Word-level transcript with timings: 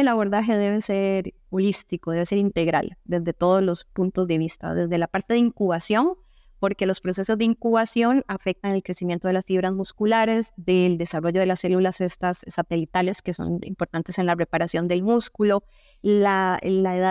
el 0.00 0.08
abordaje 0.08 0.56
debe 0.56 0.80
ser 0.80 1.34
holístico, 1.50 2.12
debe 2.12 2.26
ser 2.26 2.38
integral 2.38 2.96
desde 3.04 3.32
todos 3.32 3.62
los 3.62 3.84
puntos 3.84 4.28
de 4.28 4.38
vista, 4.38 4.74
desde 4.74 4.98
la 4.98 5.08
parte 5.08 5.34
de 5.34 5.40
incubación, 5.40 6.14
porque 6.58 6.86
los 6.86 7.00
procesos 7.00 7.38
de 7.38 7.44
incubación 7.44 8.24
afectan 8.28 8.74
el 8.74 8.82
crecimiento 8.82 9.28
de 9.28 9.34
las 9.34 9.44
fibras 9.44 9.72
musculares, 9.72 10.52
del 10.56 10.98
desarrollo 10.98 11.40
de 11.40 11.46
las 11.46 11.60
células 11.60 12.00
estas 12.00 12.44
satelitales 12.48 13.22
que 13.22 13.32
son 13.32 13.60
importantes 13.62 14.18
en 14.18 14.26
la 14.26 14.34
reparación 14.34 14.88
del 14.88 15.02
músculo, 15.02 15.62
la, 16.02 16.58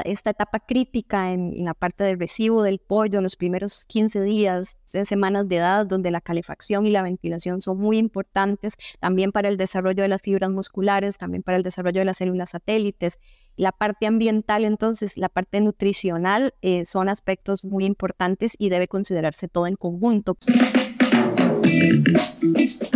esta 0.06 0.30
etapa 0.30 0.60
crítica 0.60 1.32
en, 1.32 1.66
la 1.66 1.74
parte 1.74 2.04
del 2.04 2.20
recibo 2.20 2.64
del 2.64 2.80
pollo, 2.80 3.22
los 3.22 3.36
primeros 3.36 3.86
15 3.86 4.22
días, 4.22 4.78
semanas 4.86 5.48
de 5.48 5.58
edad, 5.58 5.86
donde 5.86 6.12
la 6.12 6.22
calefacción 6.22 6.86
y 6.86 6.92
la 6.92 7.02
ventilación 7.02 7.62
son 7.62 7.78
muy 7.80 7.98
importantes, 7.98 8.76
también 9.00 9.32
para 9.32 9.50
el 9.50 9.58
desarrollo 9.58 10.04
de 10.04 10.08
las 10.08 10.22
fibras 10.22 10.50
musculares, 10.52 11.18
también 11.18 11.44
para 11.44 11.58
el 11.58 11.64
desarrollo 11.64 12.00
de 12.00 12.06
las 12.06 12.18
células 12.18 12.52
satélites. 12.52 13.20
La 13.58 13.72
parte 13.72 14.06
ambiental, 14.06 14.66
entonces, 14.66 15.18
la 15.18 15.30
parte 15.30 15.60
nutricional, 15.62 16.54
eh, 16.62 16.86
son 16.86 17.10
aspectos 17.10 17.66
muy 17.66 17.86
importantes 17.86 18.56
y 18.60 18.70
debe 18.70 18.88
considerarse 18.88 19.48
todo 19.48 19.66
en 19.66 19.76
conjunto. 19.76 20.38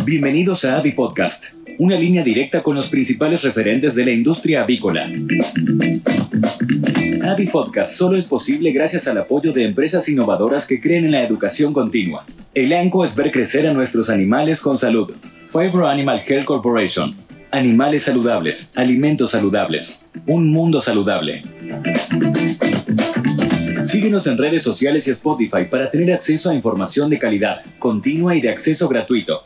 Bienvenidos 0.05 0.63
a 0.63 0.77
Avi 0.77 0.91
Podcast, 0.91 1.45
una 1.79 1.95
línea 1.95 2.23
directa 2.23 2.61
con 2.61 2.75
los 2.75 2.87
principales 2.87 3.41
referentes 3.41 3.95
de 3.95 4.05
la 4.05 4.11
industria 4.11 4.61
avícola. 4.61 5.11
Avi 7.23 7.47
Podcast 7.47 7.93
solo 7.93 8.15
es 8.15 8.27
posible 8.27 8.71
gracias 8.71 9.07
al 9.07 9.17
apoyo 9.17 9.51
de 9.53 9.63
empresas 9.63 10.07
innovadoras 10.09 10.67
que 10.67 10.79
creen 10.79 11.05
en 11.05 11.11
la 11.13 11.23
educación 11.23 11.73
continua. 11.73 12.27
El 12.53 12.71
ANCO 12.73 13.03
es 13.03 13.15
ver 13.15 13.31
crecer 13.31 13.67
a 13.67 13.73
nuestros 13.73 14.11
animales 14.11 14.61
con 14.61 14.77
salud. 14.77 15.11
Favor 15.47 15.85
Animal 15.85 16.21
Health 16.23 16.45
Corporation 16.45 17.30
Animales 17.53 18.03
saludables, 18.03 18.71
alimentos 18.77 19.31
saludables, 19.31 20.05
un 20.25 20.53
mundo 20.53 20.79
saludable. 20.79 21.43
Síguenos 23.83 24.25
en 24.27 24.37
redes 24.37 24.63
sociales 24.63 25.05
y 25.07 25.11
Spotify 25.11 25.65
para 25.69 25.89
tener 25.91 26.13
acceso 26.13 26.49
a 26.49 26.55
información 26.55 27.09
de 27.09 27.19
calidad, 27.19 27.61
continua 27.77 28.37
y 28.37 28.41
de 28.41 28.51
acceso 28.51 28.87
gratuito. 28.87 29.41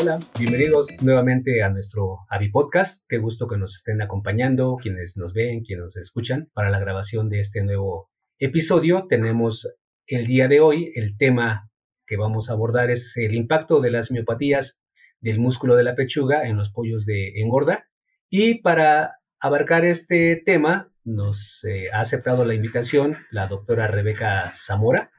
Hola, 0.00 0.20
bienvenidos 0.38 1.02
nuevamente 1.02 1.60
a 1.64 1.70
nuestro 1.70 2.18
Avi 2.30 2.50
Podcast. 2.52 3.04
Qué 3.08 3.18
gusto 3.18 3.48
que 3.48 3.58
nos 3.58 3.74
estén 3.74 4.00
acompañando, 4.00 4.76
quienes 4.80 5.16
nos 5.16 5.32
ven, 5.32 5.64
quienes 5.64 5.82
nos 5.82 5.96
escuchan. 5.96 6.50
Para 6.54 6.70
la 6.70 6.78
grabación 6.78 7.28
de 7.30 7.40
este 7.40 7.64
nuevo 7.64 8.10
episodio 8.38 9.06
tenemos 9.08 9.68
el 10.06 10.28
día 10.28 10.46
de 10.46 10.60
hoy 10.60 10.92
el 10.94 11.16
tema 11.16 11.67
que 12.08 12.16
vamos 12.16 12.48
a 12.48 12.54
abordar 12.54 12.90
es 12.90 13.16
el 13.16 13.34
impacto 13.34 13.80
de 13.80 13.90
las 13.90 14.10
miopatías 14.10 14.82
del 15.20 15.38
músculo 15.38 15.76
de 15.76 15.84
la 15.84 15.94
pechuga 15.94 16.48
en 16.48 16.56
los 16.56 16.70
pollos 16.70 17.04
de 17.04 17.40
engorda. 17.40 17.88
Y 18.30 18.62
para 18.62 19.18
abarcar 19.38 19.84
este 19.84 20.36
tema, 20.44 20.90
nos 21.04 21.64
eh, 21.64 21.88
ha 21.92 22.00
aceptado 22.00 22.44
la 22.44 22.54
invitación 22.54 23.16
la 23.30 23.46
doctora 23.46 23.86
Rebeca 23.86 24.50
Zamora, 24.54 25.10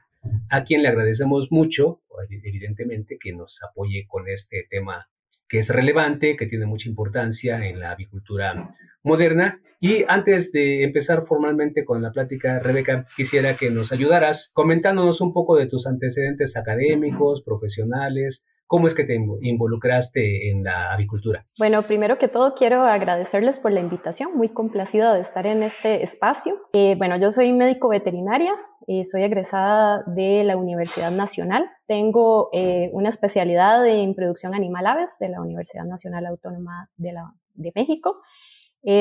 a 0.50 0.64
quien 0.64 0.82
le 0.82 0.88
agradecemos 0.88 1.50
mucho, 1.50 2.02
evidentemente, 2.30 3.18
que 3.18 3.32
nos 3.32 3.62
apoye 3.62 4.04
con 4.06 4.28
este 4.28 4.66
tema 4.68 5.08
que 5.48 5.58
es 5.58 5.70
relevante, 5.70 6.36
que 6.36 6.46
tiene 6.46 6.66
mucha 6.66 6.88
importancia 6.88 7.66
en 7.66 7.80
la 7.80 7.90
avicultura 7.90 8.70
moderna. 9.02 9.60
Y 9.80 10.04
antes 10.08 10.52
de 10.52 10.84
empezar 10.84 11.22
formalmente 11.22 11.84
con 11.84 12.02
la 12.02 12.12
plática, 12.12 12.58
Rebeca, 12.58 13.06
quisiera 13.16 13.56
que 13.56 13.70
nos 13.70 13.92
ayudaras 13.92 14.50
comentándonos 14.52 15.22
un 15.22 15.32
poco 15.32 15.56
de 15.56 15.66
tus 15.66 15.86
antecedentes 15.86 16.56
académicos, 16.56 17.42
profesionales, 17.42 18.44
¿Cómo 18.70 18.86
es 18.86 18.94
que 18.94 19.02
te 19.02 19.16
involucraste 19.16 20.48
en 20.48 20.62
la 20.62 20.92
avicultura? 20.92 21.44
Bueno, 21.58 21.82
primero 21.82 22.18
que 22.18 22.28
todo 22.28 22.54
quiero 22.54 22.82
agradecerles 22.82 23.58
por 23.58 23.72
la 23.72 23.80
invitación, 23.80 24.36
muy 24.36 24.48
complacida 24.48 25.12
de 25.12 25.22
estar 25.22 25.44
en 25.44 25.64
este 25.64 26.04
espacio. 26.04 26.54
Eh, 26.72 26.94
bueno, 26.96 27.16
yo 27.16 27.32
soy 27.32 27.52
médico 27.52 27.88
veterinaria, 27.88 28.52
eh, 28.86 29.04
soy 29.04 29.24
egresada 29.24 30.04
de 30.06 30.44
la 30.44 30.56
Universidad 30.56 31.10
Nacional, 31.10 31.68
tengo 31.88 32.48
eh, 32.52 32.90
una 32.92 33.08
especialidad 33.08 33.84
en 33.88 34.14
producción 34.14 34.54
animal 34.54 34.86
aves 34.86 35.16
de 35.18 35.30
la 35.30 35.42
Universidad 35.42 35.86
Nacional 35.90 36.26
Autónoma 36.26 36.90
de, 36.96 37.12
la, 37.12 37.34
de 37.56 37.72
México, 37.74 38.14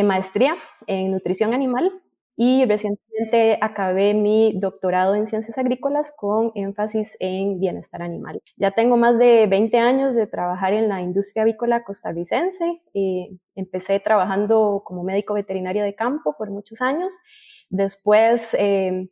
maestría 0.04 0.54
en 0.88 1.12
nutrición 1.12 1.54
animal 1.54 1.92
y 2.42 2.64
recientemente 2.64 3.58
acabé 3.60 4.14
mi 4.14 4.58
doctorado 4.58 5.14
en 5.14 5.28
ciencias 5.28 5.58
agrícolas 5.58 6.14
con 6.16 6.54
énfasis 6.56 7.18
en 7.20 7.60
bienestar 7.60 8.02
animal. 8.02 8.42
Ya 8.56 8.72
tengo 8.72 8.96
más 8.96 9.18
de 9.20 9.46
20 9.48 9.78
años 9.78 10.16
de 10.16 10.26
trabajar 10.26 10.72
en 10.72 10.88
la 10.88 11.02
industria 11.02 11.44
avícola 11.44 11.84
costarricense. 11.84 12.82
Eh, 12.94 13.28
empecé 13.56 14.00
trabajando 14.00 14.84
como 14.86 15.04
médico 15.04 15.34
veterinario 15.34 15.84
de 15.84 15.96
campo 15.96 16.34
por 16.38 16.50
muchos 16.50 16.82
años. 16.82 17.14
Después 17.70 18.54
eh, 18.54 19.10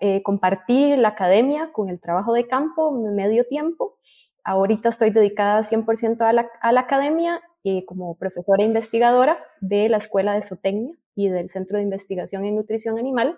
eh, 0.00 0.22
compartí 0.22 0.96
la 0.96 1.08
academia 1.08 1.72
con 1.74 1.90
el 1.90 2.00
trabajo 2.00 2.32
de 2.32 2.48
campo 2.48 2.92
medio 2.92 3.44
tiempo. 3.44 3.98
Ahorita 4.42 4.88
estoy 4.88 5.10
dedicada 5.10 5.64
100% 5.64 6.22
a 6.22 6.48
a 6.62 6.72
la 6.72 6.80
academia 6.80 7.42
como 7.86 8.16
profesora 8.16 8.62
e 8.62 8.66
investigadora 8.66 9.38
de 9.60 9.88
la 9.88 9.98
Escuela 9.98 10.34
de 10.34 10.42
Zootecnia 10.42 10.94
y 11.14 11.28
del 11.28 11.48
Centro 11.48 11.76
de 11.76 11.84
Investigación 11.84 12.44
en 12.44 12.56
Nutrición 12.56 12.98
Animal 12.98 13.36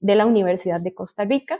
de 0.00 0.14
la 0.14 0.26
Universidad 0.26 0.80
de 0.82 0.94
Costa 0.94 1.24
Rica. 1.24 1.58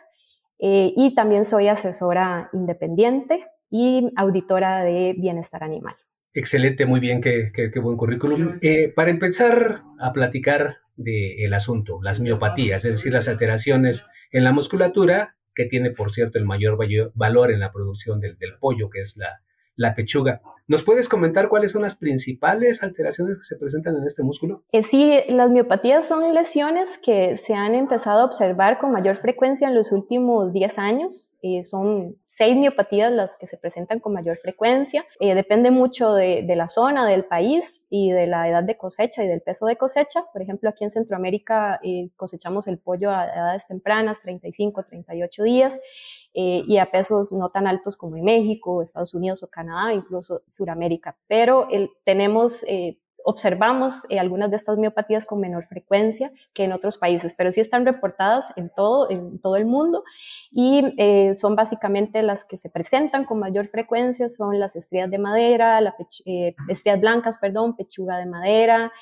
Eh, 0.60 0.92
y 0.96 1.14
también 1.14 1.44
soy 1.44 1.68
asesora 1.68 2.48
independiente 2.52 3.44
y 3.70 4.08
auditora 4.16 4.84
de 4.84 5.14
bienestar 5.18 5.64
animal. 5.64 5.94
Excelente, 6.32 6.86
muy 6.86 7.00
bien, 7.00 7.20
qué, 7.20 7.50
qué, 7.52 7.80
buen 7.80 7.96
currículum. 7.96 8.58
Eh, 8.60 8.92
para 8.94 9.10
empezar 9.10 9.82
a 10.00 10.12
platicar 10.12 10.78
del 10.96 11.52
asunto, 11.54 12.00
las 12.02 12.20
miopatías, 12.20 12.84
es 12.84 12.92
decir, 12.92 13.12
las 13.12 13.28
alteraciones 13.28 14.06
en 14.30 14.44
la 14.44 14.52
musculatura, 14.52 15.36
que 15.54 15.66
tiene, 15.66 15.90
por 15.90 16.12
cierto, 16.12 16.38
el 16.38 16.44
mayor 16.44 16.76
valor 17.14 17.52
en 17.52 17.60
la 17.60 17.72
producción 17.72 18.20
del, 18.20 18.36
del 18.38 18.58
pollo, 18.58 18.90
que 18.90 19.00
es 19.00 19.16
la, 19.16 19.40
la 19.76 19.94
pechuga. 19.94 20.40
¿Nos 20.66 20.82
puedes 20.82 21.10
comentar 21.10 21.50
cuáles 21.50 21.72
son 21.72 21.82
las 21.82 21.94
principales 21.94 22.82
alteraciones 22.82 23.36
que 23.36 23.44
se 23.44 23.56
presentan 23.56 23.96
en 23.96 24.04
este 24.04 24.22
músculo? 24.22 24.62
Eh, 24.72 24.82
sí, 24.82 25.20
las 25.28 25.50
miopatías 25.50 26.08
son 26.08 26.32
lesiones 26.32 26.96
que 26.96 27.36
se 27.36 27.52
han 27.52 27.74
empezado 27.74 28.20
a 28.20 28.24
observar 28.24 28.78
con 28.78 28.90
mayor 28.90 29.18
frecuencia 29.18 29.68
en 29.68 29.74
los 29.74 29.92
últimos 29.92 30.54
10 30.54 30.78
años. 30.78 31.34
Eh, 31.42 31.64
son 31.64 32.16
seis 32.24 32.56
miopatías 32.56 33.12
las 33.12 33.36
que 33.36 33.46
se 33.46 33.58
presentan 33.58 34.00
con 34.00 34.14
mayor 34.14 34.38
frecuencia. 34.38 35.04
Eh, 35.20 35.34
depende 35.34 35.70
mucho 35.70 36.14
de, 36.14 36.46
la 36.56 36.68
zona, 36.68 37.06
del 37.06 37.26
país 37.26 37.86
y 37.90 38.12
de 38.12 38.26
la 38.26 38.48
edad 38.48 38.62
de 38.62 38.78
cosecha 38.78 39.22
y 39.22 39.28
del 39.28 39.42
peso 39.42 39.66
de 39.66 39.76
cosecha. 39.76 40.20
Por 40.32 40.40
ejemplo, 40.40 40.70
aquí 40.70 40.84
en 40.84 40.90
Centroamérica 40.90 41.78
cosechamos 42.16 42.68
el 42.68 42.78
pollo 42.78 43.10
a 43.10 43.26
edades 43.26 43.66
tempranas, 43.66 44.22
35, 44.22 44.82
38 44.84 45.42
días. 45.42 45.80
Y 46.34 46.78
a 46.78 46.86
pesos 46.86 47.32
no 47.32 47.48
tan 47.48 47.68
altos 47.68 47.96
como 47.96 48.16
en 48.16 48.24
México, 48.24 48.82
Estados 48.82 49.14
Unidos 49.14 49.42
o 49.42 49.48
Canadá, 49.48 49.92
incluso 49.92 50.42
Suramérica, 50.48 51.16
pero 51.28 51.68
tenemos, 52.04 52.64
eh, 52.64 52.98
observamos 53.24 54.04
eh, 54.10 54.18
algunas 54.18 54.50
de 54.50 54.56
estas 54.56 54.76
miopatías 54.76 55.26
con 55.26 55.40
menor 55.40 55.66
frecuencia 55.66 56.30
que 56.52 56.64
en 56.64 56.72
otros 56.72 56.98
países, 56.98 57.34
pero 57.38 57.50
sí 57.52 57.60
están 57.60 57.86
reportadas 57.86 58.52
en 58.56 58.68
todo, 58.68 59.08
en 59.10 59.38
todo 59.38 59.56
el 59.56 59.64
mundo 59.64 60.04
y 60.50 60.92
eh, 60.98 61.34
son 61.34 61.56
básicamente 61.56 62.22
las 62.22 62.44
que 62.44 62.56
se 62.56 62.68
presentan 62.68 63.24
con 63.24 63.38
mayor 63.38 63.68
frecuencia, 63.68 64.28
son 64.28 64.58
las 64.58 64.76
estrías 64.76 65.10
de 65.10 65.18
madera, 65.18 65.80
las 65.80 65.94
estrías 66.68 67.00
blancas, 67.00 67.38
perdón, 67.38 67.76
pechuga 67.76 68.18
de 68.18 68.26
madera, 68.26 68.92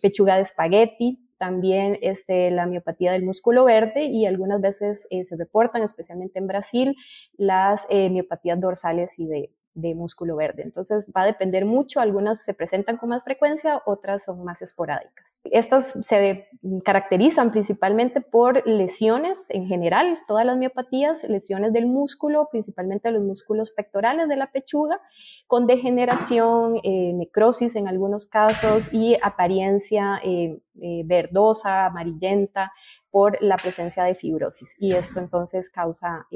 pechuga 0.00 0.36
de 0.36 0.42
espagueti, 0.42 1.27
también 1.38 1.98
este, 2.02 2.50
la 2.50 2.66
miopatía 2.66 3.12
del 3.12 3.24
músculo 3.24 3.64
verde 3.64 4.04
y 4.04 4.26
algunas 4.26 4.60
veces 4.60 5.06
se 5.08 5.36
reportan, 5.36 5.82
especialmente 5.82 6.38
en 6.38 6.46
Brasil, 6.46 6.96
las 7.36 7.86
miopatías 7.90 8.60
dorsales 8.60 9.18
y 9.18 9.26
de, 9.26 9.50
de 9.80 9.94
músculo 9.94 10.36
verde. 10.36 10.62
Entonces 10.62 11.10
va 11.16 11.22
a 11.22 11.26
depender 11.26 11.64
mucho, 11.64 12.00
algunas 12.00 12.42
se 12.42 12.54
presentan 12.54 12.96
con 12.96 13.10
más 13.10 13.22
frecuencia, 13.22 13.80
otras 13.86 14.24
son 14.24 14.42
más 14.44 14.60
esporádicas. 14.60 15.40
Estas 15.44 15.92
se 16.04 16.48
caracterizan 16.84 17.50
principalmente 17.50 18.20
por 18.20 18.66
lesiones 18.66 19.50
en 19.50 19.66
general, 19.66 20.18
todas 20.26 20.44
las 20.44 20.56
miopatías, 20.56 21.24
lesiones 21.24 21.72
del 21.72 21.86
músculo, 21.86 22.48
principalmente 22.50 23.10
los 23.10 23.22
músculos 23.22 23.70
pectorales 23.70 24.28
de 24.28 24.36
la 24.36 24.50
pechuga, 24.50 25.00
con 25.46 25.66
degeneración, 25.66 26.80
eh, 26.82 27.12
necrosis 27.14 27.76
en 27.76 27.86
algunos 27.86 28.26
casos 28.26 28.92
y 28.92 29.16
apariencia 29.22 30.20
eh, 30.24 30.60
eh, 30.80 31.02
verdosa, 31.04 31.86
amarillenta 31.86 32.72
por 33.10 33.40
la 33.40 33.56
presencia 33.56 34.04
de 34.04 34.14
fibrosis. 34.14 34.74
Y 34.78 34.92
esto 34.92 35.20
entonces 35.20 35.70
causa 35.70 36.26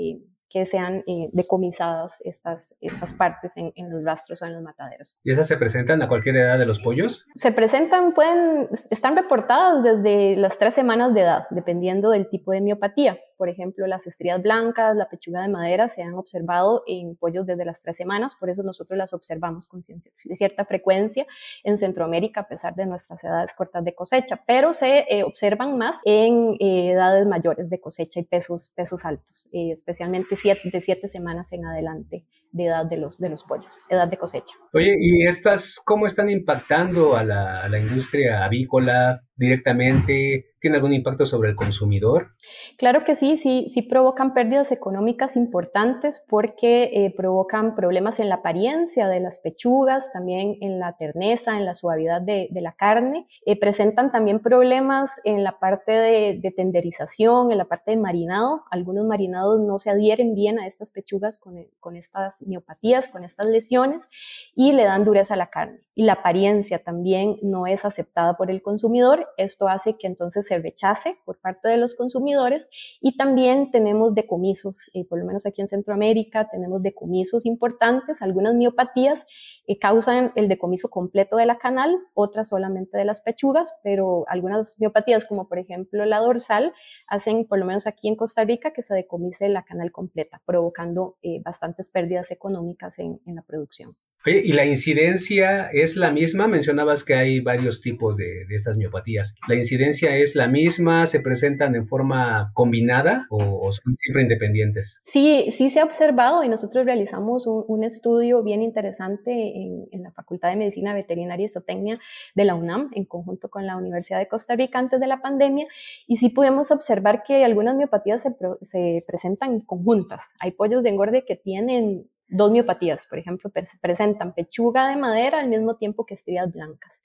que 0.52 0.66
sean 0.66 1.02
eh, 1.06 1.28
decomisadas 1.32 2.18
estas, 2.24 2.74
estas 2.80 3.14
partes 3.14 3.54
en, 3.56 3.72
los 3.90 4.04
rastros 4.04 4.42
o 4.42 4.46
en 4.46 4.54
los 4.54 4.62
mataderos. 4.62 5.18
¿Y 5.24 5.32
esas 5.32 5.48
se 5.48 5.56
presentan 5.56 6.02
a 6.02 6.08
cualquier 6.08 6.36
edad 6.36 6.58
de 6.58 6.66
los 6.66 6.80
pollos? 6.80 7.24
Se 7.34 7.52
presentan, 7.52 8.12
pueden, 8.12 8.66
están 8.90 9.16
reportadas 9.16 9.82
desde 9.82 10.36
las 10.36 10.58
tres 10.58 10.74
semanas 10.74 11.14
de 11.14 11.22
edad, 11.22 11.46
dependiendo 11.50 12.10
del 12.10 12.28
tipo 12.28 12.52
de 12.52 12.60
miopatía. 12.60 13.18
Por 13.42 13.48
ejemplo, 13.48 13.88
las 13.88 14.06
estrías 14.06 14.40
blancas, 14.40 14.96
la 14.96 15.08
pechuga 15.08 15.42
de 15.42 15.48
madera 15.48 15.88
se 15.88 16.00
han 16.00 16.14
observado 16.14 16.84
en 16.86 17.16
pollos 17.16 17.44
desde 17.44 17.64
las 17.64 17.82
tres 17.82 17.96
semanas, 17.96 18.36
por 18.36 18.50
eso 18.50 18.62
nosotros 18.62 18.96
las 18.96 19.12
observamos 19.14 19.66
con 19.66 19.82
cierta 19.82 20.64
frecuencia 20.64 21.26
en 21.64 21.76
Centroamérica 21.76 22.42
a 22.42 22.46
pesar 22.46 22.72
de 22.76 22.86
nuestras 22.86 23.24
edades 23.24 23.52
cortas 23.54 23.84
de 23.84 23.96
cosecha, 23.96 24.40
pero 24.46 24.72
se 24.72 25.06
eh, 25.08 25.24
observan 25.24 25.76
más 25.76 26.00
en 26.04 26.56
eh, 26.60 26.92
edades 26.92 27.26
mayores 27.26 27.68
de 27.68 27.80
cosecha 27.80 28.20
y 28.20 28.22
pesos, 28.22 28.70
altos, 29.04 29.48
eh, 29.52 29.72
especialmente 29.72 30.36
de 30.36 30.80
siete 30.80 31.08
semanas 31.08 31.52
en 31.52 31.66
adelante 31.66 32.24
de 32.52 32.66
edad 32.66 32.84
de 32.88 32.98
los, 32.98 33.18
de 33.18 33.30
los 33.30 33.44
pollos, 33.44 33.84
edad 33.88 34.08
de 34.08 34.16
cosecha. 34.16 34.54
Oye, 34.74 34.94
¿y 35.00 35.26
estas 35.26 35.80
cómo 35.84 36.06
están 36.06 36.30
impactando 36.30 37.16
a 37.16 37.24
la, 37.24 37.62
a 37.62 37.68
la 37.68 37.78
industria 37.78 38.44
avícola 38.44 39.22
directamente? 39.36 40.46
¿Tiene 40.60 40.76
algún 40.76 40.94
impacto 40.94 41.26
sobre 41.26 41.50
el 41.50 41.56
consumidor? 41.56 42.36
Claro 42.78 43.02
que 43.04 43.16
sí, 43.16 43.36
sí, 43.36 43.66
sí 43.66 43.82
provocan 43.82 44.32
pérdidas 44.32 44.70
económicas 44.70 45.34
importantes 45.34 46.24
porque 46.28 46.84
eh, 46.84 47.12
provocan 47.16 47.74
problemas 47.74 48.20
en 48.20 48.28
la 48.28 48.36
apariencia 48.36 49.08
de 49.08 49.18
las 49.18 49.40
pechugas, 49.40 50.12
también 50.12 50.56
en 50.60 50.78
la 50.78 50.96
terneza, 50.96 51.58
en 51.58 51.64
la 51.64 51.74
suavidad 51.74 52.22
de, 52.22 52.46
de 52.52 52.60
la 52.60 52.72
carne. 52.72 53.26
Eh, 53.44 53.58
presentan 53.58 54.12
también 54.12 54.38
problemas 54.38 55.20
en 55.24 55.42
la 55.42 55.52
parte 55.60 55.92
de, 55.92 56.38
de, 56.40 56.50
tenderización, 56.52 57.50
en 57.50 57.58
la 57.58 57.64
parte 57.64 57.90
de 57.90 57.96
marinado. 57.96 58.62
Algunos 58.70 59.04
marinados 59.04 59.60
no 59.60 59.80
se 59.80 59.90
adhieren 59.90 60.34
bien 60.34 60.60
a 60.60 60.68
estas 60.68 60.92
pechugas 60.92 61.38
con, 61.38 61.56
con 61.80 61.96
estas 61.96 62.41
miopatías, 62.46 63.08
con 63.08 63.24
estas 63.24 63.46
lesiones 63.46 64.08
y 64.54 64.72
le 64.72 64.84
dan 64.84 65.04
dureza 65.04 65.34
a 65.34 65.36
la 65.36 65.48
carne. 65.48 65.80
Y 65.94 66.04
la 66.04 66.14
apariencia 66.14 66.78
también 66.78 67.36
no 67.42 67.66
es 67.66 67.84
aceptada 67.84 68.36
por 68.36 68.50
el 68.50 68.62
consumidor. 68.62 69.28
Esto 69.36 69.68
hace 69.68 69.94
que 69.94 70.06
entonces 70.06 70.46
se 70.46 70.58
rechace 70.58 71.14
por 71.24 71.40
parte 71.40 71.68
de 71.68 71.76
los 71.76 71.94
consumidores 71.94 72.68
y 73.00 73.16
también 73.16 73.70
tenemos 73.70 74.14
decomisos, 74.14 74.90
eh, 74.94 75.04
por 75.04 75.18
lo 75.18 75.26
menos 75.26 75.46
aquí 75.46 75.60
en 75.60 75.68
Centroamérica 75.68 76.48
tenemos 76.50 76.82
decomisos 76.82 77.46
importantes, 77.46 78.22
algunas 78.22 78.54
miopatías 78.54 79.26
eh, 79.66 79.78
causan 79.78 80.32
el 80.34 80.48
decomiso 80.48 80.88
completo 80.88 81.36
de 81.36 81.46
la 81.46 81.58
canal, 81.58 81.96
otras 82.14 82.48
solamente 82.48 82.96
de 82.98 83.04
las 83.04 83.20
pechugas, 83.20 83.78
pero 83.82 84.24
algunas 84.28 84.76
miopatías 84.80 85.24
como 85.24 85.48
por 85.48 85.58
ejemplo 85.58 86.04
la 86.04 86.18
dorsal 86.18 86.72
hacen, 87.06 87.46
por 87.46 87.58
lo 87.58 87.66
menos 87.66 87.86
aquí 87.86 88.08
en 88.08 88.16
Costa 88.16 88.44
Rica, 88.44 88.72
que 88.72 88.82
se 88.82 88.94
decomise 88.94 89.48
la 89.48 89.64
canal 89.64 89.92
completa, 89.92 90.40
provocando 90.44 91.16
eh, 91.22 91.40
bastantes 91.44 91.90
pérdidas 91.90 92.30
económicas 92.32 92.98
en, 92.98 93.20
en 93.26 93.36
la 93.36 93.42
producción. 93.42 93.94
Oye, 94.24 94.40
¿y 94.44 94.52
la 94.52 94.64
incidencia 94.64 95.68
es 95.72 95.96
la 95.96 96.12
misma? 96.12 96.46
Mencionabas 96.46 97.02
que 97.02 97.14
hay 97.14 97.40
varios 97.40 97.80
tipos 97.80 98.16
de, 98.16 98.46
de, 98.46 98.54
estas 98.54 98.76
miopatías. 98.76 99.34
¿La 99.48 99.56
incidencia 99.56 100.16
es 100.16 100.36
la 100.36 100.46
misma? 100.46 101.06
¿Se 101.06 101.18
presentan 101.18 101.74
en 101.74 101.88
forma 101.88 102.52
combinada 102.54 103.26
o, 103.30 103.38
o 103.38 103.72
son 103.72 103.96
siempre 103.98 104.22
independientes? 104.22 105.00
Sí, 105.02 105.48
sí 105.50 105.70
se 105.70 105.80
ha 105.80 105.84
observado 105.84 106.44
y 106.44 106.48
nosotros 106.48 106.86
realizamos 106.86 107.48
un, 107.48 107.64
un 107.66 107.82
estudio 107.82 108.44
bien 108.44 108.62
interesante 108.62 109.32
en, 109.32 109.88
en, 109.90 110.04
la 110.04 110.12
Facultad 110.12 110.50
de 110.50 110.56
Medicina 110.56 110.94
Veterinaria 110.94 111.46
y 111.46 111.48
Zootecnia 111.48 111.96
de 112.36 112.44
la 112.44 112.54
UNAM, 112.54 112.90
en 112.94 113.04
conjunto 113.04 113.50
con 113.50 113.66
la 113.66 113.76
Universidad 113.76 114.20
de 114.20 114.28
Costa 114.28 114.54
Rica 114.54 114.78
antes 114.78 115.00
de 115.00 115.08
la 115.08 115.20
pandemia, 115.20 115.66
y 116.06 116.18
sí 116.18 116.28
pudimos 116.28 116.70
observar 116.70 117.24
que 117.26 117.44
algunas 117.44 117.74
miopatías 117.74 118.22
se, 118.22 118.30
se 118.62 119.00
presentan 119.04 119.58
conjuntas. 119.62 120.32
Hay 120.38 120.52
pollos 120.52 120.84
de 120.84 120.90
engorde 120.90 121.24
que 121.26 121.34
tienen 121.34 122.06
dos 122.32 122.50
miopatías, 122.50 123.06
por 123.06 123.18
ejemplo, 123.18 123.50
presentan 123.80 124.34
pechuga 124.34 124.88
de 124.88 124.96
madera 124.96 125.40
al 125.40 125.48
mismo 125.48 125.76
tiempo 125.76 126.06
que 126.06 126.14
estrías 126.14 126.52
blancas. 126.52 127.04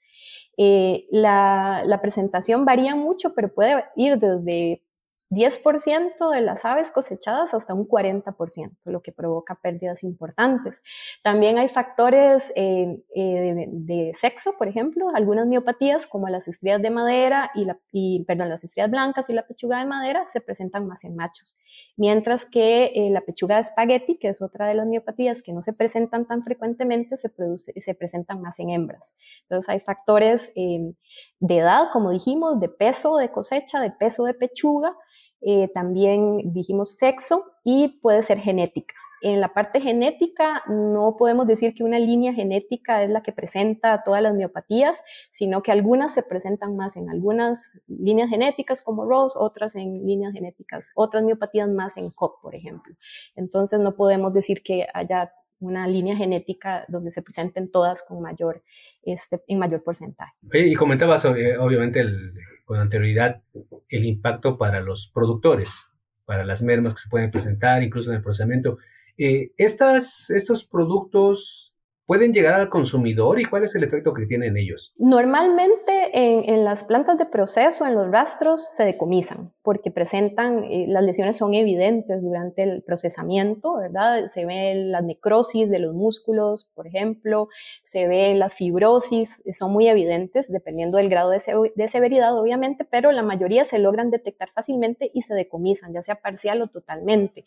Eh, 0.56 1.06
la, 1.10 1.82
la, 1.84 2.00
presentación 2.00 2.64
varía 2.64 2.96
mucho, 2.96 3.34
pero 3.34 3.52
puede 3.52 3.84
ir 3.94 4.18
desde 4.18 4.82
10% 5.30 6.30
de 6.30 6.40
las 6.40 6.64
aves 6.64 6.90
cosechadas 6.90 7.52
hasta 7.52 7.74
un 7.74 7.86
40%, 7.86 8.76
lo 8.84 9.02
que 9.02 9.12
provoca 9.12 9.58
pérdidas 9.60 10.02
importantes. 10.02 10.82
También 11.22 11.58
hay 11.58 11.68
factores 11.68 12.52
eh, 12.56 13.02
eh, 13.14 13.22
de, 13.22 13.66
de, 13.70 14.14
sexo, 14.14 14.54
por 14.56 14.68
ejemplo, 14.68 15.10
algunas 15.14 15.46
miopatías 15.46 16.06
como 16.06 16.28
las 16.28 16.48
estrías 16.48 16.80
de 16.80 16.90
madera 16.90 17.50
y, 17.54 17.64
la, 17.64 17.78
y, 17.92 18.24
perdón, 18.24 18.48
las 18.48 18.64
estrías 18.64 18.90
blancas 18.90 19.28
y 19.28 19.34
la 19.34 19.46
pechuga 19.46 19.78
de 19.78 19.86
madera 19.86 20.26
se 20.26 20.40
presentan 20.40 20.86
más 20.86 21.04
en 21.04 21.14
machos, 21.14 21.56
mientras 21.96 22.46
que 22.46 22.86
eh, 22.86 23.10
la 23.10 23.20
pechuga 23.20 23.56
de 23.56 23.62
espagueti, 23.62 24.16
que 24.16 24.28
es 24.28 24.40
otra 24.40 24.66
de 24.66 24.74
las 24.74 24.86
miopatías 24.86 25.42
que 25.42 25.52
no 25.52 25.60
se 25.60 25.74
presentan 25.74 26.26
tan 26.26 26.42
frecuentemente, 26.42 27.18
se, 27.18 27.28
produce, 27.28 27.72
se 27.78 27.94
presentan 27.94 28.40
más 28.40 28.58
en 28.60 28.70
hembras. 28.70 29.14
Entonces 29.42 29.68
hay 29.68 29.80
factores 29.80 30.52
eh, 30.56 30.94
de 31.40 31.56
edad, 31.58 31.88
como 31.92 32.10
dijimos, 32.10 32.60
de 32.60 32.68
peso 32.68 33.18
de 33.18 33.30
cosecha, 33.30 33.80
de 33.80 33.90
peso 33.90 34.24
de 34.24 34.34
pechuga, 34.34 34.94
eh, 35.40 35.68
también 35.72 36.52
dijimos 36.52 36.96
sexo 36.96 37.44
y 37.64 38.00
puede 38.00 38.22
ser 38.22 38.38
genética. 38.38 38.94
En 39.20 39.40
la 39.40 39.48
parte 39.48 39.80
genética 39.80 40.62
no 40.68 41.16
podemos 41.18 41.46
decir 41.46 41.74
que 41.74 41.82
una 41.82 41.98
línea 41.98 42.32
genética 42.32 43.02
es 43.02 43.10
la 43.10 43.22
que 43.22 43.32
presenta 43.32 44.02
todas 44.04 44.22
las 44.22 44.34
miopatías, 44.34 45.02
sino 45.30 45.60
que 45.60 45.72
algunas 45.72 46.14
se 46.14 46.22
presentan 46.22 46.76
más 46.76 46.96
en 46.96 47.08
algunas 47.08 47.80
líneas 47.88 48.30
genéticas 48.30 48.82
como 48.82 49.04
Rose, 49.04 49.36
otras 49.38 49.74
en 49.74 50.06
líneas 50.06 50.32
genéticas, 50.32 50.90
otras 50.94 51.24
miopatías 51.24 51.68
más 51.70 51.96
en 51.96 52.04
COP, 52.16 52.40
por 52.42 52.54
ejemplo. 52.54 52.94
Entonces 53.34 53.80
no 53.80 53.92
podemos 53.92 54.32
decir 54.32 54.62
que 54.62 54.86
haya 54.94 55.30
una 55.60 55.88
línea 55.88 56.16
genética 56.16 56.84
donde 56.88 57.10
se 57.10 57.22
presenten 57.22 57.70
todas 57.70 58.04
con 58.04 58.22
mayor, 58.22 58.62
este, 59.02 59.42
en 59.48 59.58
mayor 59.58 59.82
porcentaje. 59.82 60.32
Y 60.52 60.74
comentabas 60.74 61.24
obviamente 61.24 62.00
el, 62.00 62.32
con 62.68 62.78
anterioridad 62.78 63.40
el 63.88 64.04
impacto 64.04 64.58
para 64.58 64.82
los 64.82 65.10
productores, 65.14 65.86
para 66.26 66.44
las 66.44 66.60
mermas 66.60 66.92
que 66.92 67.00
se 67.00 67.08
pueden 67.08 67.30
presentar, 67.30 67.82
incluso 67.82 68.10
en 68.10 68.16
el 68.16 68.22
procesamiento. 68.22 68.76
Eh, 69.16 69.52
estas, 69.56 70.28
estos 70.28 70.64
productos 70.64 71.67
pueden 72.08 72.32
llegar 72.32 72.54
al 72.54 72.70
consumidor 72.70 73.38
y 73.38 73.44
cuál 73.44 73.64
es 73.64 73.76
el 73.76 73.84
efecto 73.84 74.14
que 74.14 74.24
tienen 74.24 74.56
ellos? 74.56 74.94
Normalmente 74.98 75.92
en, 76.14 76.64
las 76.64 76.84
plantas 76.84 77.18
de 77.18 77.26
proceso, 77.26 77.84
en 77.84 77.94
los 77.94 78.10
rastros, 78.10 78.66
se 78.66 78.86
decomisan 78.86 79.52
porque 79.62 79.90
presentan, 79.90 80.64
eh, 80.64 80.86
las 80.88 81.04
lesiones 81.04 81.36
son 81.36 81.52
evidentes 81.52 82.22
durante 82.22 82.62
el 82.62 82.82
procesamiento, 82.82 83.76
¿verdad? 83.76 84.24
Se 84.24 84.46
ve 84.46 84.74
la 84.74 85.02
necrosis 85.02 85.68
de 85.68 85.78
los 85.80 85.94
músculos, 85.94 86.64
por 86.74 86.86
ejemplo, 86.86 87.48
se 87.82 88.08
ve 88.08 88.34
la 88.34 88.48
fibrosis, 88.48 89.42
son 89.52 89.70
muy 89.74 89.86
evidentes 89.86 90.50
dependiendo 90.50 90.96
del 90.96 91.10
grado 91.10 91.28
de, 91.28 91.40
se 91.40 91.52
de 91.76 91.88
severidad, 91.88 92.34
obviamente, 92.38 92.86
pero 92.90 93.12
la 93.12 93.22
mayoría 93.22 93.66
se 93.66 93.78
logran 93.78 94.10
detectar 94.10 94.48
fácilmente 94.54 95.10
y 95.12 95.20
se 95.20 95.34
decomisan, 95.34 95.92
ya 95.92 96.00
sea 96.00 96.14
parcial 96.14 96.62
o 96.62 96.68
totalmente. 96.68 97.44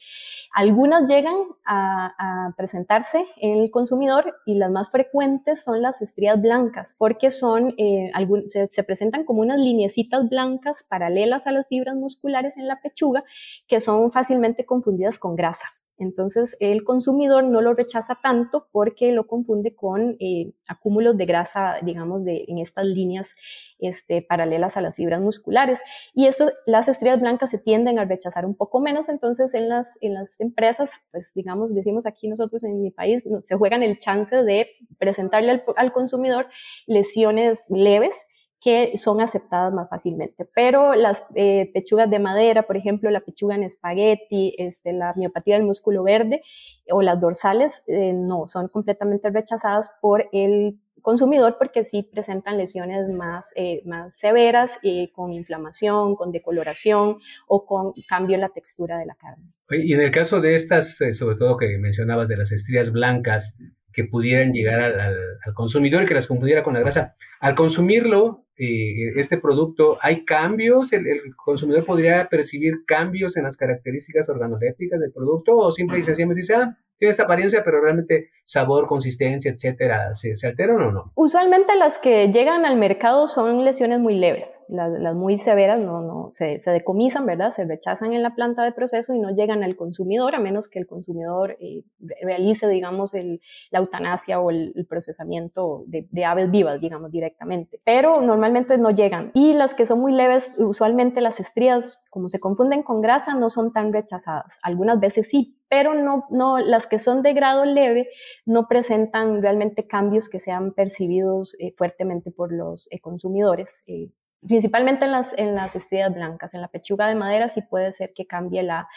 Algunas 0.53 1.09
llegan 1.09 1.33
a, 1.65 2.13
a 2.19 2.55
presentarse 2.55 3.25
en 3.37 3.57
el 3.57 3.71
consumidor 3.71 4.35
las 4.55 4.71
más 4.71 4.91
frecuentes 4.91 5.63
son 5.63 5.81
las 5.81 6.01
estrías 6.01 6.41
blancas, 6.41 6.95
porque 6.97 7.31
son, 7.31 7.73
eh, 7.77 8.11
se, 8.47 8.67
se, 8.69 8.83
presentan 8.83 9.23
como 9.23 9.41
unas 9.41 9.59
lineecitas 9.59 10.29
blancas 10.29 10.85
paralelas 10.89 11.47
a 11.47 11.51
las 11.51 11.67
fibras 11.67 11.95
musculares 11.95 12.57
en 12.57 12.67
la 12.67 12.79
pechuga 12.81 13.23
que 13.67 13.79
son 13.81 14.11
fácilmente 14.11 14.65
confundidas 14.65 15.19
con 15.19 15.35
grasa. 15.35 15.67
Entonces 16.01 16.57
el 16.59 16.83
consumidor 16.83 17.43
no 17.43 17.61
lo 17.61 17.75
rechaza 17.75 18.17
tanto 18.23 18.67
porque 18.71 19.11
lo 19.11 19.27
confunde 19.27 19.75
con 19.75 20.15
eh, 20.19 20.51
acúmulos 20.67 21.15
de 21.15 21.25
grasa, 21.25 21.77
digamos, 21.83 22.23
en 22.25 22.57
estas 22.57 22.85
líneas 22.85 23.35
este, 23.77 24.21
paralelas 24.27 24.77
a 24.77 24.81
las 24.81 24.95
fibras 24.95 25.21
musculares. 25.21 25.79
Y 26.15 26.25
eso, 26.25 26.51
las 26.65 26.87
estrías 26.87 27.21
blancas 27.21 27.51
se 27.51 27.59
tienden 27.59 27.99
a 27.99 28.05
rechazar 28.05 28.47
un 28.47 28.55
poco 28.55 28.79
menos, 28.79 29.09
entonces 29.09 29.53
en 29.53 29.69
las, 29.69 29.99
en 30.01 30.15
las 30.15 30.39
empresas, 30.39 30.91
pues 31.11 31.33
digamos, 31.35 31.73
decimos 31.75 32.07
aquí 32.07 32.27
nosotros 32.27 32.63
en 32.63 32.81
mi 32.81 32.89
país, 32.89 33.23
se 33.43 33.55
juegan 33.55 33.83
el 33.83 33.99
chance 33.99 34.35
de 34.35 34.65
presentarle 34.97 35.51
al, 35.51 35.63
al 35.75 35.93
consumidor 35.93 36.47
lesiones 36.87 37.65
leves 37.69 38.25
que 38.61 38.95
son 38.97 39.21
aceptadas 39.21 39.73
más 39.73 39.89
fácilmente. 39.89 40.45
Pero 40.45 40.93
las 40.93 41.25
eh, 41.33 41.69
pechugas 41.73 42.09
de 42.09 42.19
madera, 42.19 42.67
por 42.67 42.77
ejemplo, 42.77 43.09
la 43.09 43.19
pechuga 43.19 43.55
en 43.55 43.63
espagueti, 43.63 44.53
este, 44.57 44.93
la 44.93 45.13
miopatía 45.15 45.55
del 45.55 45.65
músculo 45.65 46.03
verde 46.03 46.43
o 46.91 47.01
las 47.01 47.19
dorsales, 47.19 47.83
eh, 47.87 48.13
no, 48.13 48.45
son 48.45 48.67
completamente 48.67 49.31
rechazadas 49.31 49.91
por 49.99 50.29
el 50.31 50.79
consumidor 51.01 51.55
porque 51.57 51.83
sí 51.83 52.03
presentan 52.03 52.59
lesiones 52.59 53.09
más, 53.09 53.51
eh, 53.55 53.81
más 53.85 54.15
severas 54.15 54.77
con 55.13 55.33
inflamación, 55.33 56.15
con 56.15 56.31
decoloración 56.31 57.17
o 57.47 57.65
con 57.65 57.93
cambio 58.07 58.35
en 58.35 58.41
la 58.41 58.49
textura 58.49 58.99
de 58.99 59.07
la 59.07 59.15
carne. 59.15 59.49
Y 59.71 59.93
en 59.93 60.01
el 60.01 60.11
caso 60.11 60.39
de 60.39 60.53
estas, 60.53 60.99
sobre 61.13 61.35
todo 61.37 61.57
que 61.57 61.79
mencionabas 61.79 62.29
de 62.29 62.37
las 62.37 62.51
estrías 62.51 62.91
blancas, 62.91 63.57
que 63.93 64.05
pudieran 64.05 64.53
llegar 64.53 64.79
al, 64.79 64.99
al, 64.99 65.15
al, 65.45 65.53
consumidor 65.53 66.03
y 66.03 66.05
que 66.05 66.13
las 66.13 66.27
confundiera 66.27 66.63
con 66.63 66.73
la 66.73 66.79
grasa. 66.79 67.15
Al 67.39 67.55
consumirlo, 67.55 68.45
eh, 68.57 69.13
este 69.15 69.37
producto, 69.37 69.97
¿hay 70.01 70.23
cambios? 70.23 70.93
¿El, 70.93 71.07
¿El, 71.07 71.35
consumidor 71.35 71.83
podría 71.83 72.27
percibir 72.29 72.85
cambios 72.85 73.37
en 73.37 73.43
las 73.43 73.57
características 73.57 74.29
organolépticas 74.29 74.99
del 74.99 75.11
producto 75.11 75.55
o 75.55 75.71
simple 75.71 75.99
y 75.99 76.03
sencillamente 76.03 76.41
dice, 76.41 76.55
ah, 76.55 76.77
tiene 77.01 77.09
esta 77.09 77.23
apariencia, 77.23 77.63
pero 77.65 77.81
realmente 77.81 78.29
sabor, 78.43 78.85
consistencia, 78.85 79.49
etcétera, 79.49 80.13
¿se, 80.13 80.35
se 80.35 80.45
alteran 80.45 80.79
o 80.81 80.91
no? 80.91 81.11
Usualmente 81.15 81.75
las 81.75 81.97
que 81.97 82.31
llegan 82.31 82.63
al 82.63 82.77
mercado 82.77 83.27
son 83.27 83.65
lesiones 83.65 83.99
muy 83.99 84.19
leves, 84.19 84.67
las, 84.69 84.91
las 84.91 85.15
muy 85.15 85.39
severas 85.39 85.83
no, 85.83 85.93
no 86.03 86.27
se, 86.29 86.61
se, 86.61 86.69
decomisan, 86.69 87.25
¿verdad? 87.25 87.49
Se 87.49 87.65
rechazan 87.65 88.13
en 88.13 88.21
la 88.21 88.35
planta 88.35 88.63
de 88.63 88.71
proceso 88.71 89.15
y 89.15 89.19
no 89.19 89.33
llegan 89.33 89.63
al 89.63 89.75
consumidor, 89.75 90.35
a 90.35 90.39
menos 90.39 90.69
que 90.69 90.77
el 90.77 90.85
consumidor 90.85 91.57
eh, 91.59 91.85
realice, 92.21 92.67
digamos, 92.67 93.15
el, 93.15 93.41
la 93.71 93.79
eutanasia 93.79 94.39
o 94.39 94.51
el, 94.51 94.71
el 94.75 94.85
procesamiento 94.85 95.83
de, 95.87 96.07
de, 96.11 96.25
aves 96.25 96.51
vivas, 96.51 96.81
digamos, 96.81 97.11
directamente. 97.11 97.81
Pero 97.83 98.21
normalmente 98.21 98.77
no 98.77 98.91
llegan. 98.91 99.31
Y 99.33 99.53
las 99.53 99.73
que 99.73 99.87
son 99.87 100.01
muy 100.01 100.13
leves, 100.13 100.53
usualmente 100.59 101.19
las 101.19 101.39
estrías, 101.39 102.05
como 102.11 102.29
se 102.29 102.39
confunden 102.39 102.83
con 102.83 103.01
grasa, 103.01 103.33
no 103.33 103.49
son 103.49 103.73
tan 103.73 103.91
rechazadas. 103.91 104.59
Algunas 104.61 104.99
veces 104.99 105.27
sí, 105.27 105.57
pero 105.71 105.93
no, 105.93 106.25
no, 106.29 106.59
las 106.59 106.85
que 106.85 106.99
son 106.99 107.21
de 107.21 107.33
grado 107.33 107.63
leve 107.63 108.09
no 108.45 108.67
presentan 108.67 109.41
realmente 109.41 109.87
cambios 109.87 110.27
que 110.27 110.37
sean 110.37 110.73
percibidos 110.73 111.55
eh, 111.59 111.73
fuertemente 111.77 112.29
por 112.29 112.51
los 112.51 112.89
eh, 112.91 112.99
consumidores. 112.99 113.81
Eh, 113.87 114.09
principalmente 114.45 115.05
en 115.05 115.11
las, 115.11 115.33
en 115.37 115.55
las 115.55 115.73
estrías 115.77 116.13
blancas, 116.13 116.53
en 116.53 116.59
la 116.59 116.67
pechuga 116.67 117.07
de 117.07 117.15
madera 117.15 117.47
sí 117.47 117.61
puede 117.61 117.93
ser 117.93 118.11
que 118.13 118.27
cambie 118.27 118.63
la, 118.63 118.89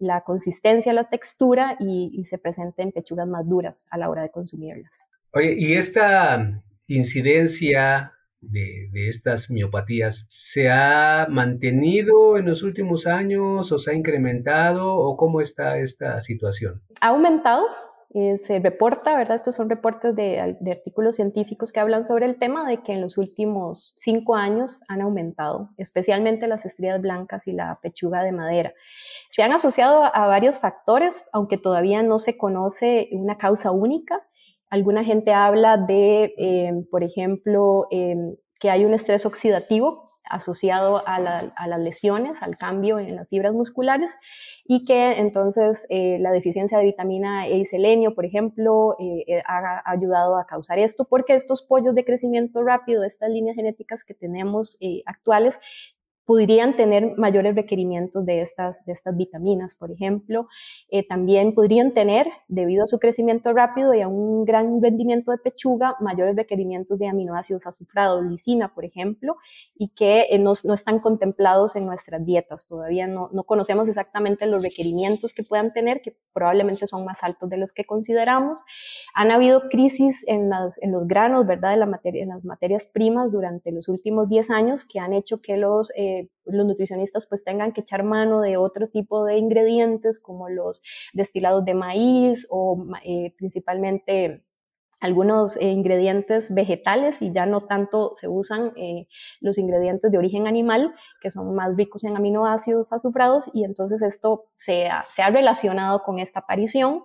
la 0.00 0.22
consistencia, 0.22 0.92
la 0.92 1.04
textura 1.04 1.76
y, 1.78 2.10
y 2.12 2.24
se 2.24 2.38
presente 2.38 2.82
en 2.82 2.90
pechugas 2.90 3.28
más 3.28 3.48
duras 3.48 3.86
a 3.92 3.96
la 3.96 4.10
hora 4.10 4.22
de 4.22 4.30
consumirlas. 4.30 5.06
Oye, 5.32 5.54
y 5.56 5.74
esta 5.74 6.60
incidencia 6.88 8.14
de, 8.40 9.08
estas 9.08 9.50
miopatías 9.50 10.26
se 10.28 10.70
ha 10.70 11.26
mantenido 11.28 12.36
en 12.36 12.46
los 12.46 12.62
últimos 12.62 13.06
años 13.06 13.72
o 13.72 13.78
se 13.78 13.90
ha 13.90 13.94
incrementado 13.94 14.94
o 14.94 15.16
cómo 15.16 15.40
está 15.40 15.78
esta 15.78 16.20
situación? 16.20 16.82
Ha 17.00 17.08
aumentado. 17.08 17.64
Eh, 18.14 18.38
se 18.38 18.60
reporta, 18.60 19.14
¿verdad? 19.14 19.34
Estos 19.34 19.56
son 19.56 19.68
reportes 19.68 20.16
de, 20.16 20.56
de, 20.60 20.72
artículos 20.72 21.16
científicos 21.16 21.70
que 21.70 21.80
hablan 21.80 22.02
sobre 22.02 22.24
el 22.24 22.38
tema 22.38 22.66
de 22.66 22.82
que 22.82 22.94
en 22.94 23.02
los 23.02 23.18
últimos 23.18 23.92
cinco 23.98 24.36
años 24.36 24.80
han 24.88 25.02
aumentado, 25.02 25.70
especialmente 25.76 26.46
las 26.46 26.64
estrías 26.64 26.98
blancas 27.02 27.46
y 27.46 27.52
la 27.52 27.78
pechuga 27.82 28.22
de 28.22 28.32
madera. 28.32 28.72
Se 29.28 29.42
han 29.42 29.52
asociado 29.52 30.04
a 30.14 30.28
varios 30.28 30.54
factores, 30.54 31.28
aunque 31.32 31.58
todavía 31.58 32.02
no 32.02 32.18
se 32.18 32.38
conoce 32.38 33.08
una 33.12 33.36
causa 33.36 33.70
única. 33.70 34.22
Alguna 34.68 35.04
gente 35.04 35.32
habla 35.32 35.76
de, 35.76 36.34
eh, 36.36 36.72
por 36.90 37.04
ejemplo, 37.04 37.86
eh, 37.90 38.16
que 38.58 38.70
hay 38.70 38.84
un 38.84 38.94
estrés 38.94 39.26
oxidativo 39.26 40.02
asociado 40.30 41.02
a, 41.06 41.20
la, 41.20 41.42
las 41.68 41.80
lesiones, 41.80 42.42
al 42.42 42.56
cambio 42.56 42.98
en 42.98 43.14
las 43.14 43.28
fibras 43.28 43.52
musculares, 43.52 44.16
y 44.64 44.84
que 44.84 45.18
entonces 45.18 45.86
eh, 45.90 46.18
la 46.20 46.32
deficiencia 46.32 46.78
de 46.78 46.84
vitamina 46.84 47.46
E 47.46 47.58
y 47.58 47.64
selenio, 47.66 48.14
por 48.14 48.24
ejemplo, 48.24 48.96
eh, 48.98 49.42
ha, 49.46 49.82
ayudado 49.84 50.38
a 50.38 50.44
causar 50.44 50.78
esto, 50.78 51.04
porque 51.04 51.34
estos 51.34 51.62
pollos 51.62 51.94
de 51.94 52.04
crecimiento 52.04 52.62
rápido, 52.62 53.04
estas 53.04 53.30
líneas 53.30 53.56
genéticas 53.56 54.04
que 54.04 54.14
tenemos 54.14 54.78
actuales, 55.04 55.60
podrían 56.26 56.76
tener 56.76 57.16
mayores 57.16 57.54
requerimientos 57.54 58.26
de 58.26 58.40
estas, 58.40 58.84
de 58.84 58.92
estas 58.92 59.16
vitaminas, 59.16 59.76
por 59.76 59.92
ejemplo. 59.92 60.48
Eh, 60.90 61.06
también 61.06 61.54
podrían 61.54 61.92
tener, 61.92 62.26
debido 62.48 62.82
a 62.82 62.86
su 62.88 62.98
crecimiento 62.98 63.52
rápido 63.52 63.94
y 63.94 64.02
a 64.02 64.08
un 64.08 64.44
gran 64.44 64.82
rendimiento 64.82 65.30
de 65.30 65.38
pechuga, 65.38 65.94
mayores 66.00 66.34
requerimientos 66.34 66.98
de 66.98 67.06
aminoácidos 67.06 67.66
azufrados, 67.68 68.24
lisina, 68.24 68.74
por 68.74 68.84
ejemplo, 68.84 69.36
y 69.76 69.88
que 69.90 70.26
eh, 70.30 70.38
no, 70.40 70.52
no, 70.64 70.74
están 70.74 70.98
contemplados 70.98 71.76
en 71.76 71.86
nuestras 71.86 72.26
dietas. 72.26 72.66
Todavía 72.66 73.06
no, 73.06 73.30
no, 73.32 73.44
conocemos 73.44 73.88
exactamente 73.88 74.48
los 74.48 74.64
requerimientos 74.64 75.32
que 75.32 75.44
puedan 75.48 75.72
tener, 75.72 76.00
que 76.02 76.16
probablemente 76.34 76.88
son 76.88 77.04
más 77.04 77.22
altos 77.22 77.48
de 77.48 77.56
los 77.56 77.72
que 77.72 77.84
consideramos. 77.84 78.60
Han 79.14 79.30
habido 79.30 79.68
crisis 79.68 80.24
en, 80.26 80.48
las, 80.48 80.76
en 80.82 80.90
los 80.90 81.06
granos, 81.06 81.46
¿verdad?, 81.46 81.70
de 81.70 81.76
la 81.76 81.86
materia, 81.86 82.24
en 82.24 82.30
las 82.30 82.44
materias 82.44 82.88
primas 82.88 83.30
durante 83.30 83.70
los 83.70 83.88
últimos 83.88 84.28
10 84.28 84.50
años 84.50 84.84
que 84.84 84.98
han 84.98 85.12
hecho 85.12 85.40
que 85.40 85.56
los 85.56 85.92
eh, 85.96 86.15
los 86.44 86.66
nutricionistas 86.66 87.26
pues 87.26 87.44
tengan 87.44 87.72
que 87.72 87.80
echar 87.80 88.02
mano 88.02 88.40
de 88.40 88.56
otro 88.56 88.86
tipo 88.86 89.24
de 89.24 89.38
ingredientes 89.38 90.20
como 90.20 90.48
los 90.48 90.82
destilados 91.12 91.64
de 91.64 91.74
maíz 91.74 92.46
o 92.50 92.86
eh, 93.04 93.34
principalmente 93.36 94.46
algunos 95.00 95.56
eh, 95.56 95.70
ingredientes 95.70 96.54
vegetales 96.54 97.20
y 97.20 97.30
ya 97.30 97.46
no 97.46 97.60
tanto 97.60 98.12
se 98.14 98.28
usan 98.28 98.72
eh, 98.76 99.08
los 99.40 99.58
ingredientes 99.58 100.10
de 100.10 100.18
origen 100.18 100.46
animal, 100.46 100.94
que 101.20 101.30
son 101.30 101.54
más 101.54 101.76
ricos 101.76 102.04
en 102.04 102.16
aminoácidos 102.16 102.92
azufrados, 102.92 103.50
y 103.52 103.64
entonces 103.64 104.02
esto 104.02 104.46
se 104.54 104.88
ha, 104.88 105.02
se 105.02 105.22
ha 105.22 105.30
relacionado 105.30 106.00
con 106.00 106.18
esta 106.18 106.40
aparición, 106.40 107.02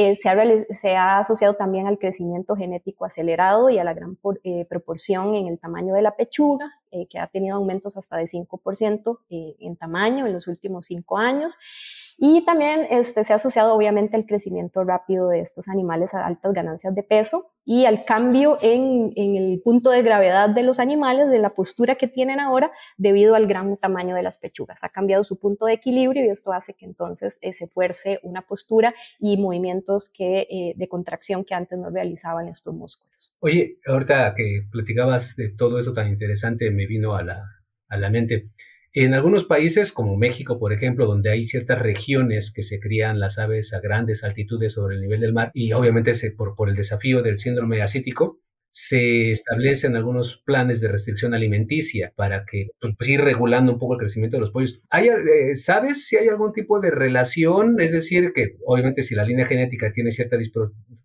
eh, 0.00 0.14
se, 0.14 0.96
ha, 0.96 1.18
asociado 1.18 1.54
también 1.54 1.88
al 1.88 1.98
crecimiento 1.98 2.54
genético 2.54 3.04
acelerado 3.04 3.68
y 3.68 3.80
a 3.80 3.84
la 3.84 3.94
gran 3.94 4.16
eh, 4.44 4.64
proporción 4.66 5.34
en 5.34 5.48
el 5.48 5.58
tamaño 5.58 5.92
de 5.92 6.02
la 6.02 6.14
pechuga, 6.14 6.70
eh, 6.92 7.08
que 7.08 7.18
ha 7.18 7.26
tenido 7.26 7.56
aumentos 7.56 7.96
hasta 7.96 8.16
de 8.16 8.26
5% 8.26 9.18
en 9.28 9.74
tamaño 9.74 10.24
en 10.24 10.34
los 10.34 10.46
últimos 10.46 10.86
cinco 10.86 11.18
años. 11.18 11.58
Y 12.16 12.44
también 12.44 12.86
este, 12.90 13.24
se 13.24 13.32
ha 13.32 13.36
asociado 13.36 13.74
obviamente 13.74 14.14
al 14.14 14.24
crecimiento 14.24 14.84
rápido 14.84 15.30
de 15.30 15.40
estos 15.40 15.66
animales 15.66 16.14
a 16.14 16.24
altas 16.24 16.52
ganancias 16.52 16.94
de 16.94 17.02
peso 17.02 17.46
y 17.70 17.84
al 17.84 18.06
cambio 18.06 18.56
en, 18.62 19.10
en, 19.14 19.36
el 19.36 19.60
punto 19.60 19.90
de 19.90 20.00
gravedad 20.00 20.48
de 20.48 20.62
los 20.62 20.78
animales, 20.78 21.28
de 21.28 21.38
la 21.38 21.50
postura 21.50 21.96
que 21.96 22.08
tienen 22.08 22.40
ahora, 22.40 22.70
debido 22.96 23.34
al 23.34 23.46
gran 23.46 23.76
tamaño 23.76 24.14
de 24.14 24.22
las 24.22 24.38
pechugas. 24.38 24.84
Ha 24.84 24.88
cambiado 24.88 25.22
su 25.22 25.38
punto 25.38 25.66
de 25.66 25.74
equilibrio 25.74 26.24
y 26.24 26.30
esto 26.30 26.50
hace 26.52 26.72
que 26.72 26.86
entonces 26.86 27.38
eh, 27.42 27.52
se 27.52 27.66
fuerce 27.66 28.20
una 28.22 28.40
postura 28.40 28.94
y 29.20 29.36
movimientos 29.36 30.08
que, 30.08 30.46
eh, 30.50 30.72
de 30.76 30.88
contracción 30.88 31.44
que 31.44 31.54
antes 31.54 31.78
no 31.78 31.90
realizaban 31.90 32.48
estos 32.48 32.74
músculos. 32.74 33.34
Oye, 33.40 33.76
ahorita 33.86 34.34
que 34.34 34.62
platicabas 34.72 35.36
de 35.36 35.50
todo 35.50 35.78
eso 35.78 35.92
tan 35.92 36.08
interesante, 36.08 36.70
me 36.70 36.86
vino 36.86 37.16
a 37.16 37.22
la, 37.22 37.44
a 37.88 37.98
la 37.98 38.08
mente. 38.08 38.48
En 38.92 39.14
algunos 39.14 39.44
países, 39.44 39.92
como 39.92 40.16
México, 40.16 40.58
por 40.58 40.72
ejemplo, 40.72 41.06
donde 41.06 41.30
hay 41.30 41.44
ciertas 41.44 41.78
regiones 41.78 42.52
que 42.54 42.62
se 42.62 42.80
crían 42.80 43.20
las 43.20 43.38
aves 43.38 43.72
a 43.74 43.80
grandes 43.80 44.24
altitudes 44.24 44.72
sobre 44.72 44.96
el 44.96 45.02
nivel 45.02 45.20
del 45.20 45.34
mar 45.34 45.50
y 45.54 45.72
obviamente 45.72 46.12
por, 46.36 46.56
por 46.56 46.68
el 46.68 46.74
desafío 46.74 47.22
del 47.22 47.38
síndrome 47.38 47.82
acítico, 47.82 48.40
se 48.70 49.30
establecen 49.30 49.96
algunos 49.96 50.42
planes 50.44 50.80
de 50.80 50.88
restricción 50.88 51.34
alimenticia 51.34 52.12
para 52.16 52.44
que 52.44 52.68
pues, 52.80 52.94
pues, 52.96 53.10
ir 53.10 53.20
regulando 53.20 53.72
un 53.72 53.78
poco 53.78 53.94
el 53.94 54.00
crecimiento 54.00 54.36
de 54.36 54.42
los 54.42 54.50
pollos. 54.52 54.80
¿Hay, 54.90 55.08
eh, 55.08 55.54
¿Sabes 55.54 56.06
si 56.06 56.16
hay 56.16 56.28
algún 56.28 56.52
tipo 56.52 56.80
de 56.80 56.90
relación? 56.90 57.80
Es 57.80 57.92
decir, 57.92 58.32
que 58.34 58.56
obviamente 58.64 59.02
si 59.02 59.14
la 59.14 59.24
línea 59.24 59.46
genética 59.46 59.90
tiene 59.90 60.10
cierta 60.10 60.36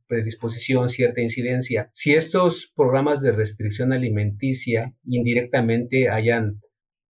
predisposición, 0.08 0.90
cierta 0.90 1.22
incidencia, 1.22 1.90
si 1.94 2.14
estos 2.14 2.72
programas 2.76 3.22
de 3.22 3.32
restricción 3.32 3.94
alimenticia 3.94 4.94
indirectamente 5.06 6.10
hayan 6.10 6.62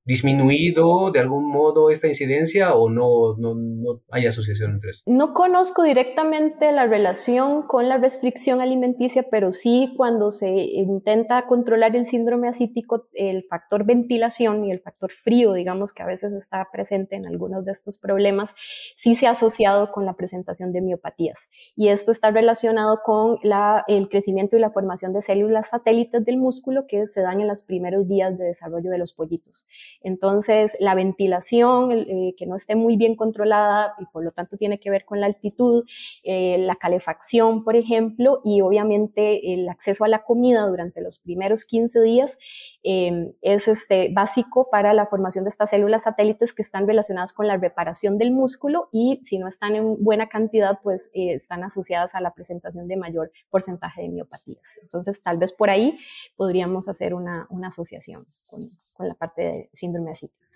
disminuido 0.06 1.12
de 1.12 1.20
algún 1.20 1.50
modo 1.50 1.90
esta 1.90 2.08
incidencia 2.08 2.76
o 2.76 2.90
no, 2.90 3.36
no, 3.38 3.56
no, 3.56 4.02
hay 4.12 4.26
asociación 4.26 4.72
entre 4.72 4.92
eso? 4.92 5.02
No 5.06 5.34
conozco 5.34 5.84
directamente 5.84 6.72
la 6.72 6.86
relación 6.86 7.64
con 7.68 7.88
la 7.88 7.98
restricción 7.98 8.62
alimenticia, 8.62 9.26
pero 9.32 9.52
sí 9.52 9.94
cuando 9.96 10.32
se 10.32 10.50
intenta 10.50 11.46
controlar 11.48 11.96
el 11.96 12.06
síndrome 12.06 12.48
acítico, 12.48 13.08
el 13.14 13.44
factor 13.44 13.86
ventilación 13.86 14.66
y 14.66 14.72
el 14.72 14.80
factor 14.80 15.12
frío, 15.12 15.54
digamos 15.54 15.94
que 15.94 16.04
a 16.04 16.08
veces 16.08 16.34
está 16.34 16.66
presente 16.72 17.16
en 17.16 17.26
algunos 17.26 17.66
de 17.66 17.72
estos 17.72 17.98
problemas, 17.98 18.56
sí 18.96 19.16
se 19.16 19.28
ha 19.28 19.32
asociado 19.32 19.92
con 19.92 20.06
la 20.06 20.14
presentación 20.14 20.74
de 20.74 20.82
miopatías. 20.82 21.50
Y 21.76 21.88
esto 21.90 22.12
está 22.12 22.32
relacionado 22.32 23.00
con 23.06 23.38
la, 23.42 23.84
el 23.88 24.10
crecimiento 24.10 24.58
y 24.58 24.60
la 24.60 24.72
formación 24.72 25.14
de 25.14 25.22
células 25.22 25.70
satélites 25.70 26.26
del 26.26 26.38
músculo 26.38 26.86
que 26.88 27.08
se 27.08 27.22
dan 27.22 27.42
en 27.42 27.48
los 27.48 27.64
primeros 27.64 28.08
días 28.08 28.38
de 28.38 28.46
desarrollo 28.46 28.90
de 28.90 28.98
los 28.98 29.14
pollitos. 29.14 29.66
Entonces, 30.04 30.76
la 30.80 30.96
ventilación, 30.96 31.92
eh, 31.92 32.36
que 32.38 32.46
no 32.46 32.56
esté 32.56 32.76
muy 32.76 32.98
bien 32.98 33.16
controlada 33.16 33.94
y 34.00 34.06
por 34.12 34.24
lo 34.24 34.32
tanto 34.32 34.58
tiene 34.58 34.78
que 34.78 34.90
ver 34.90 35.06
con 35.06 35.20
la 35.20 35.28
altitud, 35.28 35.86
eh, 36.24 36.58
la 36.60 36.76
calefacción, 36.76 37.64
por 37.64 37.76
ejemplo, 37.76 38.42
y 38.44 38.62
obviamente 38.62 39.54
el 39.54 39.70
acceso 39.70 40.04
a 40.04 40.10
la 40.10 40.24
comida 40.24 40.68
durante 40.68 41.02
los 41.02 41.20
primeros 41.20 41.66
15 41.66 42.02
días 42.02 42.38
eh, 42.84 43.34
es 43.42 43.68
este, 43.70 44.10
básico 44.14 44.68
para 44.70 44.94
la 44.94 45.06
formación 45.06 45.46
de 45.46 45.50
estas 45.50 45.70
células 45.70 46.04
satélites 46.04 46.54
que 46.54 46.62
están 46.62 46.86
relacionadas 46.86 47.32
con 47.32 47.48
la 47.48 47.56
reparación 47.56 48.18
del 48.18 48.32
músculo 48.32 48.90
y 48.92 49.22
si 49.24 49.40
no 49.40 49.48
están 49.48 49.76
en 49.76 50.04
buena 50.04 50.28
cantidad, 50.28 50.80
pues 50.84 51.10
eh, 51.14 51.34
están 51.34 51.64
asociadas 51.64 52.14
a 52.16 52.22
la 52.22 52.34
presentación 52.34 52.88
de 52.88 52.98
mayor 52.98 53.32
porcentaje 53.50 54.02
de 54.02 54.10
miopatías. 54.10 54.80
Entonces, 54.82 55.24
tal 55.24 55.38
vez 55.38 55.54
por 55.54 55.70
ahí 55.70 55.98
podríamos 56.36 56.90
hacer 56.90 57.14
una, 57.14 57.48
una 57.50 57.70
asociación 57.70 58.22
con, 58.50 58.60
con 58.98 59.08
la 59.08 59.14
parte 59.14 59.42
de 59.44 59.70
síndrome 59.74 59.93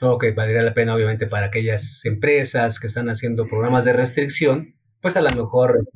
Ok, 0.01 0.25
valdría 0.35 0.61
la 0.61 0.73
pena 0.73 0.95
obviamente 0.95 1.27
para 1.27 1.47
aquellas 1.47 2.05
empresas 2.05 2.79
que 2.79 2.87
están 2.87 3.09
haciendo 3.09 3.47
programas 3.47 3.85
de 3.85 3.93
restricción, 3.93 4.75
pues 5.01 5.17
a 5.17 5.21
lo 5.21 5.29
mejor 5.31 5.87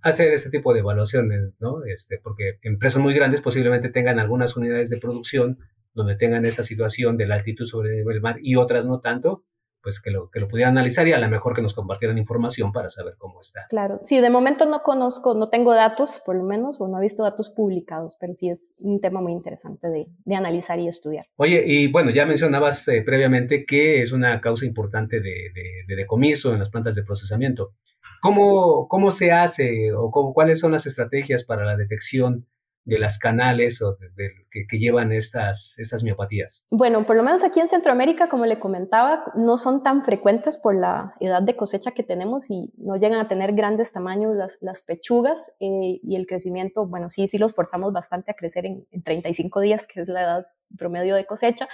hacer 0.00 0.32
ese 0.32 0.50
tipo 0.50 0.72
de 0.72 0.80
evaluaciones, 0.80 1.52
¿no? 1.58 1.84
Este, 1.84 2.18
porque 2.22 2.58
empresas 2.62 3.02
muy 3.02 3.14
grandes 3.14 3.40
posiblemente 3.40 3.88
tengan 3.88 4.18
algunas 4.18 4.56
unidades 4.56 4.90
de 4.90 4.98
producción 4.98 5.58
donde 5.94 6.16
tengan 6.16 6.46
esta 6.46 6.62
situación 6.62 7.16
de 7.16 7.26
la 7.26 7.34
altitud 7.34 7.66
sobre 7.66 7.90
el 7.90 7.96
nivel 7.96 8.14
del 8.14 8.22
mar 8.22 8.36
y 8.40 8.56
otras 8.56 8.86
no 8.86 9.00
tanto, 9.00 9.44
pues 9.82 10.00
que 10.00 10.10
lo, 10.10 10.30
que 10.30 10.40
lo 10.40 10.48
pudieran 10.48 10.76
analizar 10.76 11.06
y 11.06 11.12
a 11.12 11.18
lo 11.18 11.28
mejor 11.28 11.54
que 11.54 11.62
nos 11.62 11.74
compartieran 11.74 12.18
información 12.18 12.72
para 12.72 12.88
saber 12.88 13.14
cómo 13.18 13.40
está. 13.40 13.66
Claro, 13.68 13.98
sí, 14.02 14.20
de 14.20 14.30
momento 14.30 14.66
no 14.66 14.80
conozco, 14.80 15.34
no 15.34 15.48
tengo 15.48 15.74
datos 15.74 16.20
por 16.24 16.36
lo 16.36 16.44
menos, 16.44 16.80
o 16.80 16.88
no 16.88 16.98
he 16.98 17.02
visto 17.02 17.22
datos 17.22 17.50
publicados, 17.50 18.16
pero 18.20 18.34
sí 18.34 18.48
es 18.48 18.72
un 18.80 19.00
tema 19.00 19.20
muy 19.20 19.32
interesante 19.32 19.88
de, 19.88 20.06
de 20.24 20.34
analizar 20.34 20.78
y 20.78 20.88
estudiar. 20.88 21.26
Oye, 21.36 21.62
y 21.66 21.90
bueno, 21.90 22.10
ya 22.10 22.26
mencionabas 22.26 22.86
eh, 22.88 23.02
previamente 23.04 23.64
que 23.64 24.02
es 24.02 24.12
una 24.12 24.40
causa 24.40 24.66
importante 24.66 25.20
de, 25.20 25.50
de, 25.54 25.84
de, 25.86 25.96
decomiso 25.96 26.52
en 26.52 26.58
las 26.58 26.70
plantas 26.70 26.94
de 26.94 27.04
procesamiento. 27.04 27.74
¿Cómo, 28.20 28.88
cómo 28.88 29.10
se 29.10 29.30
hace 29.30 29.92
o 29.92 30.10
cómo, 30.10 30.34
cuáles 30.34 30.58
son 30.58 30.72
las 30.72 30.86
estrategias 30.86 31.44
para 31.44 31.64
la 31.64 31.76
detección 31.76 32.46
de 32.88 32.98
las 32.98 33.18
canales 33.18 33.82
o 33.82 33.96
de, 34.16 34.30
que, 34.50 34.78
llevan 34.78 35.12
estas, 35.12 35.74
estas 35.78 36.02
miopatías? 36.02 36.64
Bueno, 36.70 37.04
por 37.04 37.16
lo 37.16 37.22
menos 37.22 37.44
aquí 37.44 37.60
en 37.60 37.68
Centroamérica, 37.68 38.28
como 38.28 38.46
le 38.46 38.58
comentaba, 38.58 39.24
no 39.34 39.58
son 39.58 39.82
tan 39.82 40.02
frecuentes 40.02 40.56
por 40.56 40.74
la 40.74 41.12
edad 41.20 41.42
de 41.42 41.54
cosecha 41.54 41.92
que 41.92 42.02
tenemos 42.02 42.50
y 42.50 42.72
no 42.78 42.96
llegan 42.96 43.20
a 43.20 43.28
tener 43.28 43.52
grandes 43.52 43.92
tamaños 43.92 44.36
las, 44.36 44.56
las 44.62 44.82
pechugas 44.82 45.52
eh, 45.60 46.00
y 46.02 46.16
el 46.16 46.26
crecimiento, 46.26 46.86
bueno, 46.86 47.10
sí, 47.10 47.26
sí 47.28 47.36
los 47.36 47.52
forzamos 47.54 47.92
bastante 47.92 48.30
a 48.30 48.34
crecer 48.34 48.64
en, 48.64 48.86
en 48.90 49.02
35 49.02 49.60
días, 49.60 49.86
que 49.86 50.00
es 50.00 50.08
la 50.08 50.22
edad 50.22 50.46
promedio 50.76 51.14
de 51.14 51.26
cosecha. 51.26 51.68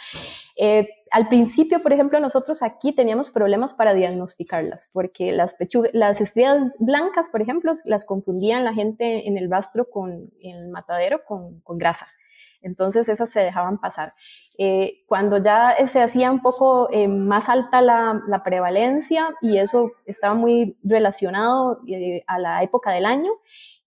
Eh, 0.57 0.89
al 1.11 1.29
principio, 1.29 1.81
por 1.83 1.93
ejemplo, 1.93 2.21
nosotros 2.21 2.63
aquí 2.63 2.95
teníamos 2.95 3.31
problemas 3.31 3.75
para 3.75 3.95
diagnosticarlas, 3.95 4.91
porque 4.93 5.33
las, 5.33 5.55
pechugas, 5.55 5.91
las 5.95 6.21
estrías 6.21 6.59
blancas, 6.79 7.31
por 7.31 7.43
ejemplo, 7.43 7.73
las 7.85 8.05
confundían 8.05 8.65
la 8.65 8.75
gente 8.75 9.27
en 9.27 9.39
el 9.39 9.51
rastro 9.51 9.89
con 9.91 10.31
el 10.41 10.71
matadero 10.71 11.21
con, 11.27 11.61
con 11.61 11.79
grasa. 11.79 12.07
Entonces 12.65 13.09
esas 13.09 13.31
se 13.31 13.41
dejaban 13.41 13.79
pasar. 13.79 14.09
Eh, 14.59 14.93
cuando 15.09 15.39
ya 15.39 15.75
se 15.89 16.01
hacía 16.01 16.31
un 16.31 16.41
poco 16.41 16.89
eh, 16.93 17.09
más 17.09 17.49
alta 17.49 17.81
la, 17.81 18.21
la, 18.27 18.45
prevalencia 18.45 19.35
y 19.41 19.59
eso 19.59 19.91
estaba 20.07 20.35
muy 20.35 20.79
relacionado 20.85 21.81
eh, 21.89 22.23
a 22.29 22.39
la 22.39 22.63
época 22.63 22.93
del 22.93 23.05
año, 23.05 23.31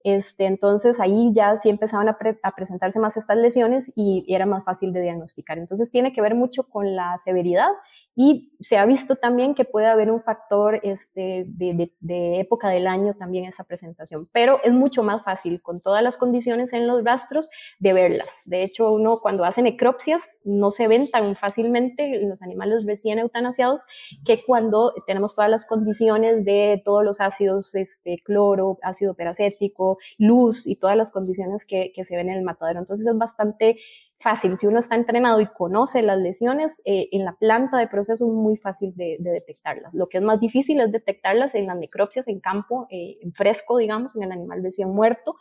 este, 0.03 0.45
entonces 0.45 0.99
ahí 0.99 1.31
ya 1.33 1.55
sí 1.57 1.69
empezaban 1.69 2.07
a, 2.07 2.17
pre 2.17 2.39
a, 2.41 2.51
presentarse 2.51 2.99
más 2.99 3.17
estas 3.17 3.37
lesiones 3.37 3.91
y, 3.95 4.23
y, 4.25 4.35
era 4.35 4.45
más 4.45 4.63
fácil 4.63 4.93
de 4.93 5.01
diagnosticar. 5.01 5.57
Entonces 5.57 5.91
tiene 5.91 6.13
que 6.13 6.21
ver 6.21 6.35
mucho 6.35 6.63
con 6.63 6.95
la 6.95 7.17
severidad 7.23 7.69
y 8.15 8.51
se 8.59 8.77
ha 8.77 8.85
visto 8.87 9.15
también 9.17 9.53
que 9.53 9.63
puede 9.63 9.85
haber 9.85 10.09
un 10.09 10.21
factor 10.21 10.79
este, 10.81 11.45
de, 11.47 11.73
de, 11.73 11.93
de, 11.99 12.39
época 12.39 12.69
del 12.69 12.87
año 12.87 13.13
también 13.13 13.45
esa 13.45 13.63
presentación, 13.63 14.27
pero 14.31 14.59
es 14.63 14.73
mucho 14.73 15.03
más 15.03 15.23
fácil 15.23 15.61
con 15.61 15.79
todas 15.79 16.01
las 16.01 16.17
condiciones 16.17 16.73
en 16.73 16.87
los 16.87 17.03
rastros 17.03 17.49
de 17.79 17.93
verlas. 17.93 18.43
De 18.45 18.63
hecho, 18.63 18.91
uno 18.91 19.17
cuando 19.21 19.45
hace 19.45 19.61
necropsias 19.61 20.35
no 20.57 20.71
se 20.71 20.87
ven 20.87 21.09
tan 21.09 21.35
fácilmente 21.35 22.19
los 22.21 22.41
animales 22.41 22.85
recién 22.85 23.19
eutanasiados 23.19 23.85
que 24.25 24.39
cuando 24.45 24.93
tenemos 25.05 25.35
todas 25.35 25.49
las 25.49 25.65
condiciones 25.65 26.43
de 26.45 26.81
todos 26.83 27.03
los 27.03 27.21
ácidos, 27.21 27.75
este, 27.75 28.17
cloro, 28.23 28.77
ácido 28.81 29.13
peracético, 29.13 29.97
luz 30.19 30.65
y 30.65 30.75
todas 30.75 30.97
las 30.97 31.11
condiciones 31.11 31.65
que, 31.65 31.91
se 32.03 32.15
ven 32.15 32.29
en 32.29 32.37
el 32.37 32.43
matadero. 32.43 32.79
Entonces 32.79 33.07
es 33.07 33.19
bastante 33.19 33.77
fácil. 34.19 34.55
Si 34.57 34.65
uno 34.67 34.79
está 34.79 34.95
entrenado 34.95 35.41
y 35.41 35.47
conoce 35.47 36.01
las 36.01 36.19
lesiones, 36.19 36.81
eh, 36.85 37.09
en 37.11 37.25
la 37.25 37.33
planta 37.33 37.77
de 37.77 37.87
proceso 37.87 38.25
es 38.25 38.31
muy 38.31 38.57
fácil 38.57 38.93
de, 38.95 39.17
de, 39.19 39.31
detectarlas. 39.31 39.93
Lo 39.93 40.07
que 40.07 40.19
es 40.19 40.23
más 40.23 40.39
difícil 40.39 40.79
es 40.79 40.91
detectarlas 40.91 41.53
en 41.55 41.65
las 41.65 41.77
necropsias 41.77 42.27
en 42.27 42.39
campo, 42.39 42.87
eh, 42.89 43.17
en 43.21 43.33
fresco, 43.33 43.77
digamos, 43.77 44.15
en 44.15 44.23
el 44.23 44.31
animal 44.31 44.63
recién 44.63 44.89
muerto, 44.89 45.35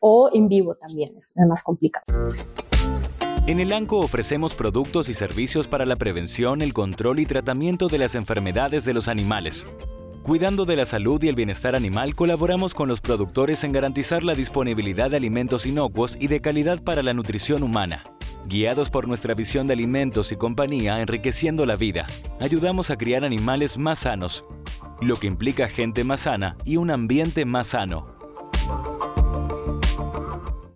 o 0.00 0.30
en 0.32 0.48
vivo 0.48 0.74
también, 0.74 1.16
es 1.16 1.32
más 1.36 1.62
complicado. 1.62 2.04
En 3.48 3.60
el 3.60 3.72
ANCO 3.72 4.00
ofrecemos 4.00 4.54
productos 4.54 5.08
y 5.08 5.14
servicios 5.14 5.68
para 5.68 5.86
la 5.86 5.96
prevención, 5.96 6.60
el 6.60 6.74
control 6.74 7.18
y 7.18 7.24
tratamiento 7.24 7.88
de 7.88 7.96
las 7.96 8.14
enfermedades 8.14 8.84
de 8.84 8.92
los 8.92 9.08
animales. 9.08 9.66
Cuidando 10.22 10.66
de 10.66 10.76
la 10.76 10.84
salud 10.84 11.22
y 11.22 11.28
el 11.28 11.34
bienestar 11.34 11.74
animal, 11.74 12.14
colaboramos 12.14 12.74
con 12.74 12.90
los 12.90 13.00
productores 13.00 13.64
en 13.64 13.72
garantizar 13.72 14.22
la 14.22 14.34
disponibilidad 14.34 15.08
de 15.08 15.16
alimentos 15.16 15.64
inocuos 15.64 16.14
y 16.20 16.26
de 16.26 16.42
calidad 16.42 16.84
para 16.84 17.02
la 17.02 17.14
nutrición 17.14 17.62
humana. 17.62 18.04
Guiados 18.44 18.90
por 18.90 19.08
nuestra 19.08 19.32
visión 19.32 19.66
de 19.66 19.72
alimentos 19.72 20.30
y 20.30 20.36
compañía 20.36 21.00
enriqueciendo 21.00 21.64
la 21.64 21.76
vida, 21.76 22.06
ayudamos 22.42 22.90
a 22.90 22.98
criar 22.98 23.24
animales 23.24 23.78
más 23.78 24.00
sanos, 24.00 24.44
lo 25.00 25.16
que 25.16 25.26
implica 25.26 25.70
gente 25.70 26.04
más 26.04 26.20
sana 26.20 26.58
y 26.66 26.76
un 26.76 26.90
ambiente 26.90 27.46
más 27.46 27.68
sano. 27.68 28.17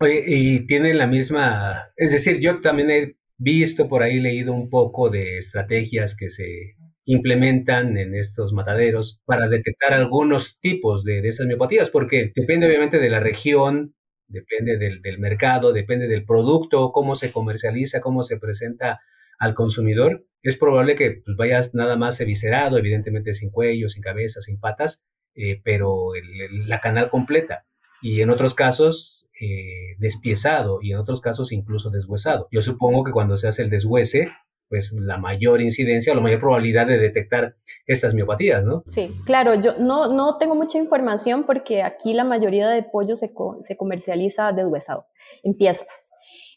Y 0.08 0.66
tienen 0.66 0.98
la 0.98 1.06
misma, 1.06 1.90
es 1.96 2.12
decir, 2.12 2.40
yo 2.40 2.60
también 2.60 2.90
he 2.90 3.16
visto 3.38 3.88
por 3.88 4.02
ahí, 4.02 4.20
leído 4.20 4.52
un 4.52 4.70
poco 4.70 5.10
de 5.10 5.38
estrategias 5.38 6.16
que 6.16 6.30
se 6.30 6.76
implementan 7.04 7.98
en 7.98 8.14
estos 8.14 8.52
mataderos 8.52 9.20
para 9.24 9.48
detectar 9.48 9.92
algunos 9.92 10.60
tipos 10.60 11.04
de, 11.04 11.26
esas 11.26 11.46
miopatías, 11.46 11.90
porque 11.90 12.32
depende 12.34 12.66
obviamente 12.66 12.98
de 12.98 13.10
la 13.10 13.20
región, 13.20 13.94
depende 14.28 14.78
del, 14.78 15.18
mercado, 15.18 15.72
depende 15.72 16.06
del 16.06 16.24
producto, 16.24 16.92
cómo 16.92 17.14
se 17.14 17.32
comercializa, 17.32 18.00
cómo 18.00 18.22
se 18.22 18.38
presenta 18.38 19.00
al 19.38 19.54
consumidor. 19.54 20.24
Es 20.42 20.56
probable 20.56 20.94
que 20.94 21.22
pues, 21.24 21.36
vayas 21.36 21.74
nada 21.74 21.96
más 21.96 22.20
eviscerado, 22.20 22.78
evidentemente 22.78 23.34
sin 23.34 23.50
cuello, 23.50 23.88
sin 23.88 24.02
cabeza, 24.02 24.40
sin 24.40 24.60
patas, 24.60 25.04
eh, 25.34 25.60
pero 25.64 26.14
el, 26.14 26.68
la 26.68 26.80
canal 26.80 27.10
completa. 27.10 27.66
Y 28.00 28.20
en 28.20 28.30
otros 28.30 28.54
casos, 28.54 29.21
eh, 29.44 29.96
despiezado 29.98 30.78
y 30.80 30.92
en 30.92 30.98
otros 30.98 31.20
casos 31.20 31.50
incluso 31.50 31.90
deshuesado. 31.90 32.46
Yo 32.52 32.62
supongo 32.62 33.02
que 33.02 33.10
cuando 33.10 33.36
se 33.36 33.48
hace 33.48 33.62
el 33.62 33.70
deshuese, 33.70 34.28
pues 34.68 34.92
la 34.92 35.18
mayor 35.18 35.60
incidencia 35.60 36.12
o 36.12 36.16
la 36.16 36.22
mayor 36.22 36.38
probabilidad 36.38 36.86
de 36.86 36.96
detectar 36.96 37.56
estas 37.84 38.14
miopatías, 38.14 38.62
¿no? 38.62 38.84
Sí, 38.86 39.10
claro, 39.26 39.54
yo 39.54 39.74
no, 39.80 40.14
no 40.14 40.38
tengo 40.38 40.54
mucha 40.54 40.78
información 40.78 41.42
porque 41.44 41.82
aquí 41.82 42.14
la 42.14 42.22
mayoría 42.22 42.68
de 42.68 42.84
pollo 42.84 43.16
se, 43.16 43.34
co 43.34 43.56
se 43.62 43.76
comercializa 43.76 44.52
deshuesado, 44.52 45.02
en 45.42 45.54
piezas. 45.54 46.11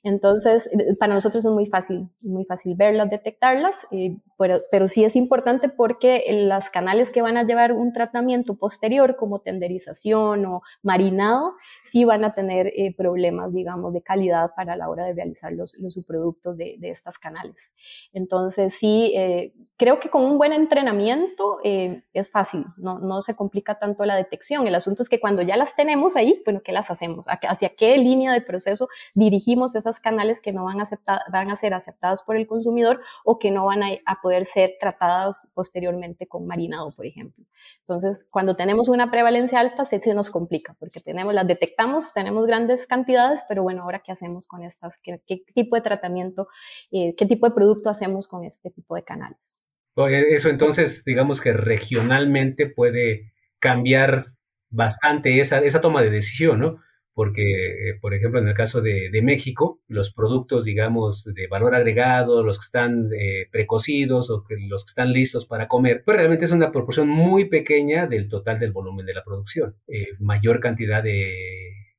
Entonces, 0.05 0.69
para 0.99 1.15
nosotros 1.15 1.43
es 1.43 1.51
muy 1.51 1.65
fácil, 1.65 2.03
muy 2.25 2.45
fácil 2.45 2.75
verlas, 2.75 3.09
detectarlas, 3.09 3.87
eh, 3.89 4.15
pero, 4.37 4.59
pero, 4.69 4.87
sí 4.87 5.03
es 5.03 5.15
importante 5.15 5.67
porque 5.67 6.23
las 6.29 6.69
canales 6.69 7.11
que 7.11 7.23
van 7.23 7.37
a 7.37 7.43
llevar 7.43 7.71
un 7.73 7.91
tratamiento 7.91 8.55
posterior, 8.55 9.15
como 9.15 9.39
tenderización 9.39 10.45
o 10.45 10.61
marinado, 10.83 11.53
sí 11.83 12.05
van 12.05 12.23
a 12.23 12.31
tener 12.31 12.67
eh, 12.67 12.93
problemas, 12.95 13.51
digamos, 13.51 13.93
de 13.93 14.03
calidad 14.03 14.51
para 14.55 14.75
la 14.75 14.89
hora 14.89 15.07
de 15.07 15.13
realizar 15.13 15.51
los, 15.53 15.75
los 15.79 15.93
subproductos 15.93 16.55
de, 16.55 16.75
de 16.77 16.91
estas 16.91 17.17
canales. 17.17 17.73
Entonces, 18.13 18.75
sí, 18.75 19.11
eh, 19.15 19.53
creo 19.77 19.99
que 19.99 20.09
con 20.09 20.23
un 20.23 20.37
buen 20.37 20.53
entrenamiento 20.53 21.59
eh, 21.63 22.03
es 22.13 22.31
fácil, 22.31 22.63
no, 22.77 22.99
no 22.99 23.21
se 23.21 23.35
complica 23.35 23.77
tanto 23.77 24.05
la 24.05 24.15
detección. 24.15 24.67
El 24.67 24.75
asunto 24.75 25.03
es 25.03 25.09
que 25.09 25.19
cuando 25.19 25.41
ya 25.41 25.57
las 25.57 25.75
tenemos 25.75 26.15
ahí, 26.15 26.41
bueno, 26.45 26.61
¿qué 26.63 26.71
las 26.71 26.91
hacemos? 26.91 27.27
¿Hacia 27.27 27.69
qué 27.69 27.97
línea 27.97 28.31
de 28.31 28.41
proceso 28.41 28.87
dirigimos 29.13 29.75
esas 29.75 29.94
canales 29.99 30.41
que 30.41 30.51
no 30.51 30.65
van 30.65 30.79
a, 30.79 30.85
van 31.31 31.49
a 31.49 31.55
ser 31.55 31.73
aceptadas 31.73 32.23
por 32.23 32.35
el 32.35 32.47
consumidor 32.47 33.01
o 33.23 33.39
que 33.39 33.51
no 33.51 33.65
van 33.65 33.83
a, 33.83 33.87
a, 34.05 34.15
poder 34.21 34.45
ser 34.45 34.75
tratadas 34.79 35.49
posteriormente 35.53 36.27
con 36.27 36.47
marinado, 36.47 36.89
por 36.95 37.05
ejemplo. 37.05 37.45
Entonces, 37.79 38.27
cuando 38.31 38.55
tenemos 38.55 38.89
una 38.89 39.11
prevalencia 39.11 39.59
alta, 39.59 39.85
se, 39.85 39.99
se 39.99 40.13
nos 40.13 40.29
complica 40.29 40.75
porque 40.79 40.99
tenemos, 40.99 41.33
las 41.33 41.47
detectamos, 41.47 42.13
tenemos 42.13 42.45
grandes 42.45 42.87
cantidades, 42.87 43.43
pero 43.47 43.63
bueno, 43.63 43.83
ahora 43.83 44.01
qué 44.05 44.11
hacemos 44.11 44.47
con 44.47 44.63
estas, 44.63 44.99
qué, 45.03 45.17
qué 45.25 45.43
tipo 45.53 45.75
de 45.75 45.81
tratamiento, 45.81 46.47
eh, 46.91 47.15
qué 47.15 47.25
tipo 47.25 47.47
de 47.47 47.55
producto 47.55 47.89
hacemos 47.89 48.27
con 48.27 48.43
este 48.45 48.69
tipo 48.71 48.95
de 48.95 49.03
canales. 49.03 49.65
Eso 49.95 50.49
entonces, 50.49 51.05
digamos 51.05 51.39
que 51.39 51.53
regionalmente 51.53 52.67
puede 52.67 53.31
cambiar 53.59 54.33
bastante 54.69 55.39
esa, 55.39 55.59
esa 55.59 55.79
toma 55.79 56.01
de 56.01 56.09
decisión, 56.09 56.59
¿no? 56.59 56.81
Porque, 57.15 57.41
eh, 57.41 57.97
por 57.99 58.13
ejemplo, 58.13 58.39
en 58.39 58.47
el 58.47 58.53
caso 58.53 58.81
de, 58.81 59.09
de, 59.09 59.21
México, 59.23 59.81
los 59.87 60.13
productos, 60.13 60.65
digamos, 60.65 61.23
de 61.23 61.47
valor 61.47 61.73
agregado, 61.73 62.43
los 62.43 62.59
que 62.59 62.65
están 62.65 63.09
eh, 63.17 63.47
precocidos 63.51 64.29
o 64.29 64.43
que 64.43 64.55
los 64.59 64.83
que 64.83 64.89
están 64.89 65.13
listos 65.13 65.47
para 65.47 65.67
comer, 65.67 66.03
pues 66.05 66.17
realmente 66.17 66.45
es 66.45 66.51
una 66.51 66.71
proporción 66.71 67.07
muy 67.07 67.45
pequeña 67.45 68.05
del 68.05 68.29
total 68.29 68.59
del 68.59 68.73
volumen 68.73 69.05
de 69.05 69.13
la 69.13 69.23
producción. 69.23 69.77
Eh, 69.87 70.09
mayor 70.19 70.59
cantidad 70.59 71.01
de, 71.01 71.31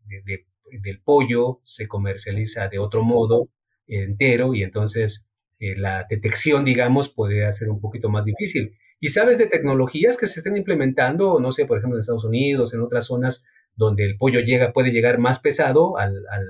de, 0.06 0.44
del 0.82 1.00
pollo 1.00 1.60
se 1.64 1.88
comercializa 1.88 2.68
de 2.68 2.78
otro 2.78 3.02
modo 3.02 3.48
entero 3.88 4.54
y 4.54 4.62
entonces 4.62 5.30
eh, 5.58 5.74
la 5.76 6.06
detección, 6.08 6.64
digamos, 6.64 7.08
puede 7.08 7.50
ser 7.52 7.70
un 7.70 7.80
poquito 7.80 8.10
más 8.10 8.24
difícil. 8.24 8.76
¿Y 9.00 9.08
sabes 9.08 9.38
de 9.38 9.46
tecnologías 9.46 10.18
que 10.18 10.26
se 10.26 10.40
estén 10.40 10.56
implementando, 10.56 11.40
no 11.40 11.52
sé, 11.52 11.66
por 11.66 11.78
ejemplo, 11.78 11.96
en 11.96 12.00
Estados 12.00 12.24
Unidos, 12.24 12.74
en 12.74 12.80
otras 12.80 13.06
zonas 13.06 13.42
donde 13.76 14.04
el 14.04 14.16
pollo 14.16 14.40
llega, 14.40 14.72
puede 14.72 14.90
llegar 14.90 15.18
más 15.18 15.38
pesado 15.38 15.98
al, 15.98 16.10
al, 16.30 16.46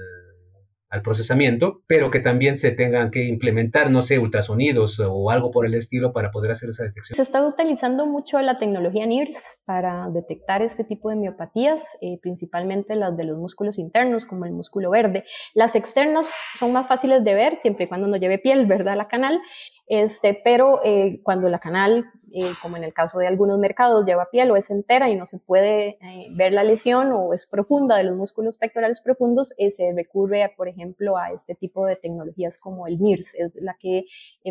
al, 0.89 1.03
procesamiento, 1.03 1.83
pero 1.87 2.11
que 2.11 2.21
también 2.21 2.57
se 2.57 2.71
tengan 2.71 3.11
que 3.11 3.25
implementar, 3.25 3.91
no 3.91 4.01
sé, 4.01 4.19
ultrasonidos 4.19 5.01
o 5.01 5.31
algo 5.31 5.51
por 5.51 5.67
el 5.67 5.75
estilo 5.75 6.13
para 6.13 6.31
poder 6.31 6.53
hacer 6.53 6.69
esa 6.71 6.85
detección. 6.85 7.17
Se 7.17 7.23
está 7.23 7.47
utilizando 7.47 8.07
mucho 8.07 8.41
la 8.41 8.59
tecnología 8.59 9.05
NIRS 9.05 9.61
para 9.67 10.09
detectar 10.09 10.63
este 10.63 10.85
tipo 10.85 11.11
de 11.11 11.17
miopatías, 11.17 11.97
eh, 12.01 12.19
principalmente 12.23 12.95
las 12.95 13.17
de 13.17 13.25
los 13.25 13.37
músculos 13.37 13.79
internos, 13.79 14.25
como 14.25 14.47
el 14.47 14.53
músculo 14.53 14.91
verde. 14.91 15.25
Las 15.55 15.75
externas 15.75 16.29
son 16.55 16.73
más 16.73 16.87
fáciles 16.87 17.25
de 17.25 17.35
ver, 17.35 17.59
siempre 17.59 17.85
y 17.85 17.89
cuando 17.89 18.07
no 18.07 18.17
lleve 18.17 18.39
piel, 18.39 18.67
¿verdad? 18.67 18.97
La 18.97 19.09
canal. 19.09 19.41
Este, 19.87 20.37
pero 20.43 20.81
eh, 20.85 21.21
cuando 21.23 21.49
la 21.49 21.61
canal, 21.61 22.07
eh, 22.33 22.41
como 22.61 22.77
en 22.77 22.83
el 22.83 22.93
caso 22.93 23.21
de 23.21 23.29
algunos 23.29 23.59
mercados, 23.59 24.05
lleva 24.05 24.29
piel 24.31 24.51
o 24.51 24.57
es 24.57 24.71
entera 24.71 25.09
y 25.09 25.17
no 25.17 25.27
se 25.27 25.39
puede 25.39 25.91
eh, 25.91 25.99
ver 26.33 26.53
la 26.53 26.65
lesión 26.65 27.13
o 27.13 27.33
es 27.33 27.47
profunda 27.47 27.97
de 27.97 28.05
los 28.05 28.17
músculos 28.17 28.59
pectorales 28.59 29.01
profundos, 29.01 29.55
se 29.57 29.93
recurre, 29.95 30.53
por 30.57 30.69
ejemplo, 30.69 31.17
a 31.17 31.31
este 31.33 31.55
tipo 31.55 31.87
de 31.87 31.97
tecnologías 31.97 32.59
como 32.59 32.89
el 32.89 32.99
MIRS, 32.99 33.35
es 33.37 33.63
la 33.63 33.77
que 33.81 34.05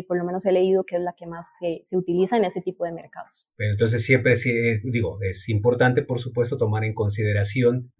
por 0.08 0.16
lo 0.16 0.24
menos 0.24 0.46
he 0.46 0.52
leído 0.52 0.84
que 0.84 0.96
es 0.96 1.02
la 1.02 1.14
que 1.14 1.26
más 1.26 1.48
se, 1.58 1.96
utiliza 1.96 2.36
en 2.36 2.44
ese 2.44 2.62
tipo 2.62 2.84
de 2.84 2.92
mercados. 2.92 3.50
Pero 3.56 3.72
entonces 3.72 4.04
siempre, 4.04 4.34
digo, 4.84 5.18
es 5.22 5.48
importante, 5.48 6.02
por 6.02 6.20
supuesto, 6.20 6.56
tomar 6.56 6.84
en 6.84 6.94
consideración 6.94 7.92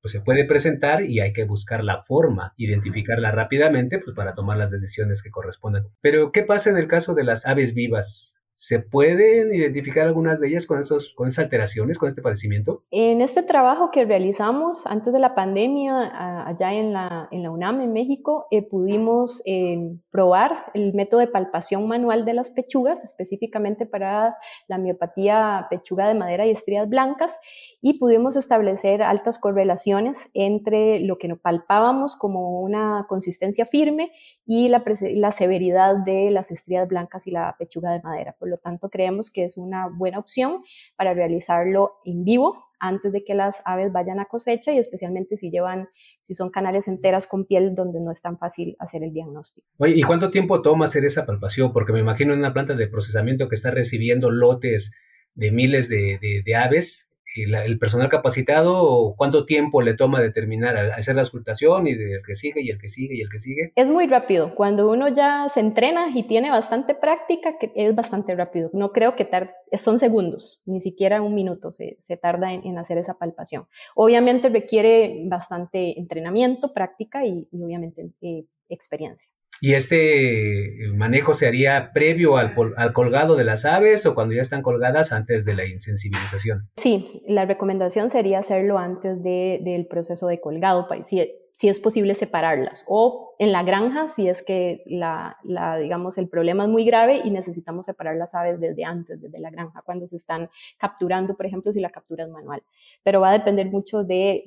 pues 0.00 0.12
se 0.12 0.20
puede 0.20 0.44
presentar 0.44 1.04
y 1.04 1.20
hay 1.20 1.32
que 1.32 1.44
buscar 1.44 1.84
la 1.84 2.02
forma, 2.02 2.54
identificarla 2.56 3.30
rápidamente, 3.30 3.98
pues 3.98 4.16
para 4.16 4.34
tomar 4.34 4.56
las 4.56 4.70
decisiones 4.70 5.22
que 5.22 5.30
correspondan. 5.30 5.88
Pero, 6.00 6.32
¿qué 6.32 6.42
pasa 6.42 6.70
en 6.70 6.78
el 6.78 6.88
caso 6.88 7.14
de 7.14 7.24
las 7.24 7.46
aves 7.46 7.74
vivas? 7.74 8.39
¿Se 8.62 8.78
pueden 8.78 9.54
identificar 9.54 10.06
algunas 10.06 10.38
de 10.38 10.48
ellas 10.48 10.66
con, 10.66 10.78
esos, 10.78 11.14
con 11.14 11.28
esas 11.28 11.44
alteraciones, 11.44 11.98
con 11.98 12.08
este 12.08 12.20
padecimiento? 12.20 12.82
En 12.90 13.22
este 13.22 13.42
trabajo 13.42 13.90
que 13.90 14.04
realizamos 14.04 14.86
antes 14.86 15.14
de 15.14 15.18
la 15.18 15.34
pandemia, 15.34 16.46
allá 16.46 16.74
en 16.74 16.92
la, 16.92 17.26
en 17.30 17.42
la 17.42 17.50
UNAM, 17.50 17.80
en 17.80 17.94
México, 17.94 18.48
eh, 18.50 18.60
pudimos 18.60 19.40
eh, 19.46 19.78
probar 20.10 20.66
el 20.74 20.92
método 20.92 21.20
de 21.20 21.28
palpación 21.28 21.88
manual 21.88 22.26
de 22.26 22.34
las 22.34 22.50
pechugas, 22.50 23.02
específicamente 23.02 23.86
para 23.86 24.36
la 24.68 24.76
miopatía 24.76 25.66
pechuga 25.70 26.06
de 26.06 26.16
madera 26.16 26.44
y 26.44 26.50
estrías 26.50 26.86
blancas, 26.86 27.40
y 27.80 27.98
pudimos 27.98 28.36
establecer 28.36 29.02
altas 29.02 29.38
correlaciones 29.38 30.28
entre 30.34 31.00
lo 31.00 31.16
que 31.16 31.34
palpábamos 31.34 32.14
como 32.14 32.60
una 32.60 33.06
consistencia 33.08 33.64
firme 33.64 34.12
y 34.44 34.68
la, 34.68 34.84
la 35.14 35.32
severidad 35.32 35.96
de 36.04 36.30
las 36.30 36.50
estrías 36.50 36.86
blancas 36.86 37.26
y 37.26 37.30
la 37.30 37.56
pechuga 37.58 37.92
de 37.92 38.02
madera 38.02 38.36
lo 38.50 38.58
tanto, 38.58 38.90
creemos 38.90 39.30
que 39.30 39.44
es 39.44 39.56
una 39.56 39.88
buena 39.88 40.18
opción 40.18 40.62
para 40.96 41.14
realizarlo 41.14 41.92
en 42.04 42.24
vivo 42.24 42.64
antes 42.80 43.12
de 43.12 43.22
que 43.22 43.34
las 43.34 43.62
aves 43.64 43.92
vayan 43.92 44.18
a 44.20 44.24
cosecha 44.24 44.72
y 44.72 44.78
especialmente 44.78 45.36
si 45.36 45.50
llevan, 45.50 45.88
si 46.20 46.34
son 46.34 46.50
canales 46.50 46.88
enteras 46.88 47.26
con 47.26 47.46
piel 47.46 47.74
donde 47.74 48.00
no 48.00 48.10
es 48.10 48.22
tan 48.22 48.36
fácil 48.38 48.74
hacer 48.78 49.02
el 49.04 49.12
diagnóstico. 49.12 49.68
Oye, 49.76 49.94
¿y 49.96 50.02
cuánto 50.02 50.30
tiempo 50.30 50.62
toma 50.62 50.86
hacer 50.86 51.04
esa 51.04 51.26
palpación? 51.26 51.72
Porque 51.72 51.92
me 51.92 52.00
imagino 52.00 52.32
en 52.32 52.40
una 52.40 52.54
planta 52.54 52.74
de 52.74 52.88
procesamiento 52.88 53.48
que 53.48 53.54
está 53.54 53.70
recibiendo 53.70 54.30
lotes 54.30 54.92
de 55.34 55.52
miles 55.52 55.88
de, 55.88 56.42
de 56.44 56.54
aves, 56.56 57.09
el, 57.34 57.78
personal 57.78 58.08
capacitado, 58.08 59.14
¿cuánto 59.16 59.46
tiempo 59.46 59.82
le 59.82 59.94
toma 59.94 60.20
determinar 60.20 60.76
hacer 60.76 61.14
la 61.14 61.22
auscultación 61.22 61.86
y 61.86 61.94
del 61.94 62.22
que 62.26 62.34
sigue 62.34 62.62
y 62.62 62.70
el 62.70 62.78
que 62.78 62.88
sigue 62.88 63.16
y 63.16 63.20
el 63.22 63.28
que 63.30 63.38
sigue? 63.38 63.72
Es 63.76 63.86
muy 63.86 64.06
rápido. 64.06 64.50
Cuando 64.54 64.90
uno 64.90 65.08
ya 65.08 65.46
se 65.48 65.60
entrena 65.60 66.08
y 66.14 66.24
tiene 66.24 66.50
bastante 66.50 66.94
práctica, 66.94 67.54
es 67.74 67.94
bastante 67.94 68.34
rápido. 68.34 68.70
No 68.72 68.92
creo 68.92 69.14
que 69.14 69.24
tarde, 69.24 69.50
son 69.74 69.98
segundos, 69.98 70.62
ni 70.66 70.80
siquiera 70.80 71.22
un 71.22 71.34
minuto 71.34 71.70
se, 71.72 71.96
tarda 72.20 72.52
en, 72.52 72.78
hacer 72.78 72.98
esa 72.98 73.14
palpación. 73.14 73.66
Obviamente 73.94 74.48
requiere 74.48 75.22
bastante 75.26 75.98
entrenamiento, 75.98 76.72
práctica 76.72 77.24
y, 77.24 77.48
obviamente 77.52 78.10
eh, 78.20 78.44
experiencia. 78.68 79.39
¿Y 79.60 79.74
este 79.74 80.74
manejo 80.94 81.34
se 81.34 81.46
haría 81.46 81.90
previo 81.92 82.38
al, 82.38 82.54
colgado 82.94 83.36
de 83.36 83.44
las 83.44 83.66
aves 83.66 84.06
o 84.06 84.14
cuando 84.14 84.34
ya 84.34 84.40
están 84.40 84.62
colgadas 84.62 85.12
antes 85.12 85.44
de 85.44 85.54
la 85.54 85.66
insensibilización? 85.66 86.70
Sí, 86.76 87.06
la 87.28 87.44
recomendación 87.44 88.08
sería 88.08 88.38
hacerlo 88.38 88.78
antes 88.78 89.22
del 89.22 89.86
proceso 89.86 90.26
de 90.28 90.40
colgado. 90.40 90.88
Si, 91.02 91.30
si 91.60 91.68
es 91.68 91.78
posible 91.78 92.14
separarlas 92.14 92.86
o 92.88 93.34
en 93.38 93.52
la 93.52 93.62
granja 93.62 94.08
si 94.08 94.26
es 94.28 94.42
que 94.42 94.82
la, 94.86 95.36
digamos, 95.78 96.16
el 96.16 96.26
problema 96.26 96.64
es 96.64 96.70
muy 96.70 96.86
grave 96.86 97.20
y 97.22 97.30
necesitamos 97.30 97.84
separar 97.84 98.16
las 98.16 98.34
aves 98.34 98.58
desde 98.60 98.84
antes, 98.84 99.20
desde 99.20 99.38
la 99.38 99.50
granja, 99.50 99.82
cuando 99.82 100.06
se 100.06 100.16
están 100.16 100.48
capturando, 100.78 101.36
por 101.36 101.44
ejemplo, 101.44 101.70
si 101.72 101.80
la 101.80 101.90
captura 101.90 102.24
es 102.24 102.30
manual. 102.30 102.62
Pero 103.02 103.20
va 103.20 103.28
a 103.28 103.32
depender 103.32 103.70
mucho 103.70 104.04
de, 104.04 104.42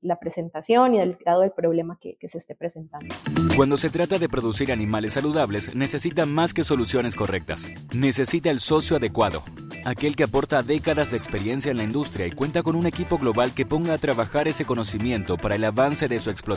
la 0.00 0.18
presentación 0.18 0.94
y 0.94 0.98
del 0.98 1.14
grado 1.14 1.42
del 1.42 1.52
problema 1.52 1.98
que, 2.00 2.16
que 2.16 2.26
se 2.26 2.38
esté 2.38 2.56
presentando. 2.56 3.14
Cuando 3.56 3.76
se 3.76 3.90
trata 3.90 4.18
de 4.18 4.28
producir 4.28 4.72
animales 4.72 5.12
saludables, 5.12 5.74
necesita 5.76 6.26
más 6.26 6.52
que 6.52 6.64
soluciones 6.64 7.14
correctas. 7.14 7.68
Necesita 7.94 8.50
el 8.50 8.58
socio 8.58 8.96
adecuado, 8.96 9.44
aquel 9.84 10.16
que 10.16 10.24
aporta 10.24 10.62
décadas 10.64 11.12
de 11.12 11.16
experiencia 11.16 11.70
en 11.70 11.76
la 11.76 11.84
industria 11.84 12.26
y 12.26 12.32
cuenta 12.32 12.64
con 12.64 12.74
un 12.74 12.86
equipo 12.86 13.18
global 13.18 13.54
que 13.54 13.66
ponga 13.66 13.94
a 13.94 13.98
trabajar 13.98 14.48
ese 14.48 14.64
conocimiento 14.64 15.36
para 15.36 15.54
el 15.54 15.64
avance 15.64 16.08
de 16.08 16.18
su 16.18 16.30
explotación 16.30 16.55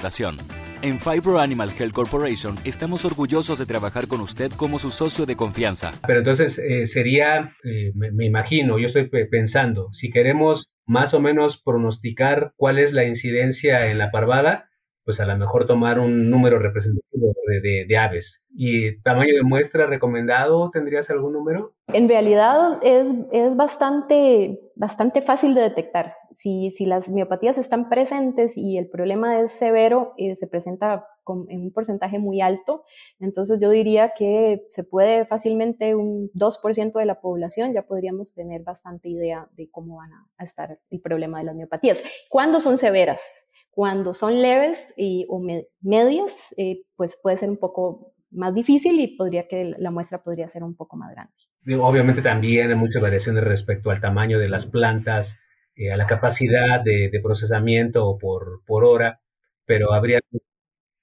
en 0.81 0.99
Fibro 0.99 1.39
Animal 1.39 1.71
Health 1.77 1.93
Corporation 1.93 2.55
estamos 2.63 3.03
orgullosos 3.03 3.59
de 3.59 3.65
trabajar 3.65 4.07
con 4.07 4.21
usted 4.21 4.51
como 4.53 4.79
su 4.79 4.91
socio 4.91 5.25
de 5.25 5.35
confianza. 5.35 5.91
Pero 6.07 6.19
entonces 6.19 6.57
eh, 6.57 6.85
sería, 6.85 7.53
eh, 7.63 7.91
me, 7.95 8.25
imagino, 8.25 8.79
yo 8.79 8.85
estoy 8.85 9.09
pensando, 9.09 9.89
si 9.91 10.09
queremos 10.09 10.73
más 10.85 11.13
o 11.13 11.19
menos 11.19 11.62
pronosticar 11.62 12.53
cuál 12.55 12.79
es 12.79 12.93
la 12.93 13.03
incidencia 13.03 13.88
en 13.88 13.97
la 13.97 14.12
parvada, 14.12 14.68
pues 15.10 15.19
a 15.22 15.26
lo 15.26 15.36
mejor 15.38 15.65
tomar 15.65 15.98
un 15.98 16.30
número 16.30 16.60
representativo 16.60 17.34
de, 17.63 17.98
aves. 17.98 18.45
¿Y 18.54 19.02
tamaño 19.02 19.34
de 19.34 19.41
muestra 19.41 19.88
recomendado? 19.88 20.69
¿Tendrías 20.69 21.10
algún 21.10 21.34
número? 21.34 21.74
En 21.88 22.08
realidad 22.08 22.78
es, 22.84 23.08
es 23.32 23.56
bastante, 23.56 24.60
bastante 24.76 25.24
fácil 25.24 25.56
de 25.56 25.62
detectar. 25.62 26.13
Si, 26.30 26.69
si, 26.69 26.86
las 26.86 27.10
miopatías 27.10 27.58
están 27.58 27.89
presentes 27.89 28.56
y 28.56 28.78
el 28.78 28.88
problema 28.88 29.41
es 29.41 29.50
severo, 29.50 30.13
eh, 30.17 30.36
se 30.36 30.45
presenta 30.45 31.08
con, 31.24 31.48
en 31.50 31.62
un 31.62 31.74
porcentaje 31.74 32.19
muy 32.19 32.39
alto, 32.39 32.84
entonces 33.19 33.60
yo 33.60 33.72
diría 33.72 34.13
que 34.15 34.63
se 34.67 34.84
puede 34.84 35.26
fácilmente 35.26 35.95
un 35.95 36.30
2% 36.36 37.00
de 37.00 37.06
la 37.06 37.19
población, 37.19 37.74
ya 37.74 37.82
podríamos 37.82 38.36
tener 38.36 38.62
bastante 38.62 39.10
idea 39.10 39.48
de 39.58 39.72
cómo 39.72 39.98
van 39.98 40.12
a 40.38 40.43
estar 40.43 40.78
el 40.91 41.02
problema 41.02 41.39
de 41.39 41.45
las 41.45 41.56
miopatías. 41.56 42.04
¿Cuándo 42.30 42.60
son 42.60 42.78
severas? 42.78 43.48
Cuando 43.71 44.13
son 44.13 44.41
leves 44.41 44.93
y, 44.97 45.25
o 45.29 45.41
medias, 45.82 46.53
eh, 46.58 46.84
pues 46.95 47.19
puede 47.21 47.38
ser 47.38 47.49
un 47.49 47.58
poco 47.58 48.13
más 48.32 48.53
difícil 48.53 48.99
y 48.99 49.15
podría 49.15 49.47
que 49.47 49.73
la 49.77 49.91
muestra 49.91 50.19
podría 50.19 50.47
ser 50.47 50.63
un 50.63 50.75
poco 50.75 50.97
más 50.97 51.12
grande. 51.12 51.34
Obviamente 51.82 52.21
también 52.21 52.69
hay 52.69 52.75
muchas 52.75 53.01
variaciones 53.01 53.43
respecto 53.43 53.91
al 53.91 54.01
tamaño 54.01 54.39
de 54.39 54.49
las 54.49 54.65
plantas, 54.65 55.39
eh, 55.75 55.91
a 55.91 55.97
la 55.97 56.08
capacidad 56.08 56.82
de, 56.84 57.19
procesamiento 57.21 58.17
por, 58.17 58.63
por 58.65 58.84
hora, 58.84 59.21
pero 59.65 59.93
habría... 59.93 60.19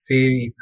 Sí, 0.03 0.55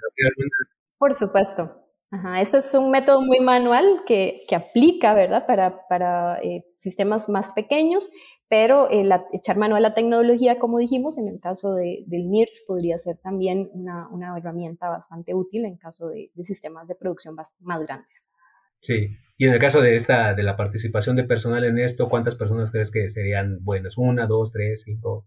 Por 0.98 1.14
supuesto. 1.14 1.83
Ajá, 2.14 2.40
esto 2.40 2.58
es 2.58 2.72
un 2.74 2.92
método 2.92 3.22
muy 3.22 3.40
manual 3.40 4.02
que, 4.06 4.40
que 4.48 4.54
aplica, 4.54 5.14
¿verdad?, 5.14 5.46
para, 5.48 5.84
para 5.88 6.38
eh, 6.44 6.64
sistemas 6.78 7.28
más 7.28 7.52
pequeños, 7.54 8.08
pero 8.48 8.88
el 8.88 9.10
echar 9.32 9.56
mano 9.56 9.74
a 9.74 9.80
la 9.80 9.94
tecnología, 9.94 10.60
como 10.60 10.78
dijimos, 10.78 11.18
en 11.18 11.26
el 11.26 11.40
caso 11.40 11.74
de, 11.74 12.04
del 12.06 12.26
MIRS 12.26 12.66
podría 12.68 12.98
ser 12.98 13.16
también 13.16 13.68
una, 13.72 14.06
una, 14.10 14.38
herramienta 14.38 14.88
bastante 14.88 15.34
útil 15.34 15.64
en 15.64 15.76
caso 15.76 16.06
de, 16.06 16.30
de 16.32 16.44
sistemas 16.44 16.86
de 16.86 16.94
producción 16.94 17.34
más, 17.34 17.52
más, 17.58 17.80
grandes. 17.80 18.30
Sí, 18.78 19.08
y 19.36 19.46
en 19.48 19.52
el 19.52 19.58
caso 19.58 19.80
de 19.80 19.96
esta, 19.96 20.34
de 20.34 20.44
la 20.44 20.56
participación 20.56 21.16
de 21.16 21.24
personal 21.24 21.64
en 21.64 21.80
esto, 21.80 22.08
¿cuántas 22.08 22.36
personas 22.36 22.70
crees 22.70 22.92
que 22.92 23.08
serían 23.08 23.58
buenas? 23.64 23.98
¿Una, 23.98 24.28
dos, 24.28 24.52
tres, 24.52 24.82
cinco? 24.84 25.26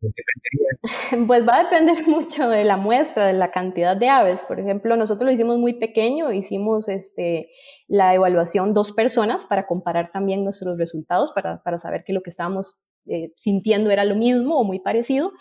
Pues 1.26 1.46
va 1.46 1.56
a 1.56 1.64
depender 1.64 2.06
mucho 2.06 2.48
de 2.48 2.64
la 2.64 2.76
muestra, 2.76 3.26
de 3.26 3.32
la 3.32 3.50
cantidad 3.50 3.96
de 3.96 4.08
aves. 4.08 4.42
Por 4.46 4.60
ejemplo, 4.60 4.96
nosotros 4.96 5.26
lo 5.26 5.32
hicimos 5.32 5.58
muy 5.58 5.74
pequeño, 5.74 6.32
hicimos 6.32 6.88
este, 6.88 7.50
la 7.86 8.14
evaluación 8.14 8.74
dos 8.74 8.92
personas 8.92 9.44
para 9.46 9.66
comparar 9.66 10.10
también 10.10 10.44
nuestros 10.44 10.78
resultados, 10.78 11.32
para, 11.32 11.62
para 11.62 11.78
saber 11.78 12.04
que 12.04 12.12
lo 12.12 12.20
que 12.20 12.30
estábamos 12.30 12.80
eh, 13.06 13.30
sintiendo 13.34 13.90
era 13.90 14.04
lo 14.04 14.16
mismo 14.16 14.58
o 14.60 14.64
muy 14.64 14.80
parecido. 14.80 15.32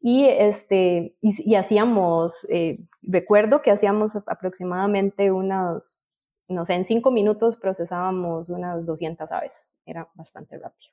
Y, 0.00 0.26
este, 0.26 1.16
y, 1.22 1.54
hacíamos, 1.54 2.44
eh, 2.52 2.72
recuerdo 3.10 3.62
que 3.62 3.70
hacíamos 3.70 4.14
aproximadamente 4.28 5.32
unos, 5.32 6.04
no 6.48 6.64
sé, 6.64 6.74
en 6.74 6.84
cinco 6.84 7.10
minutos 7.10 7.56
procesábamos 7.56 8.48
unas 8.50 8.84
200 8.84 9.30
aves. 9.32 9.70
Era 9.86 10.08
bastante 10.14 10.58
rápido. 10.58 10.92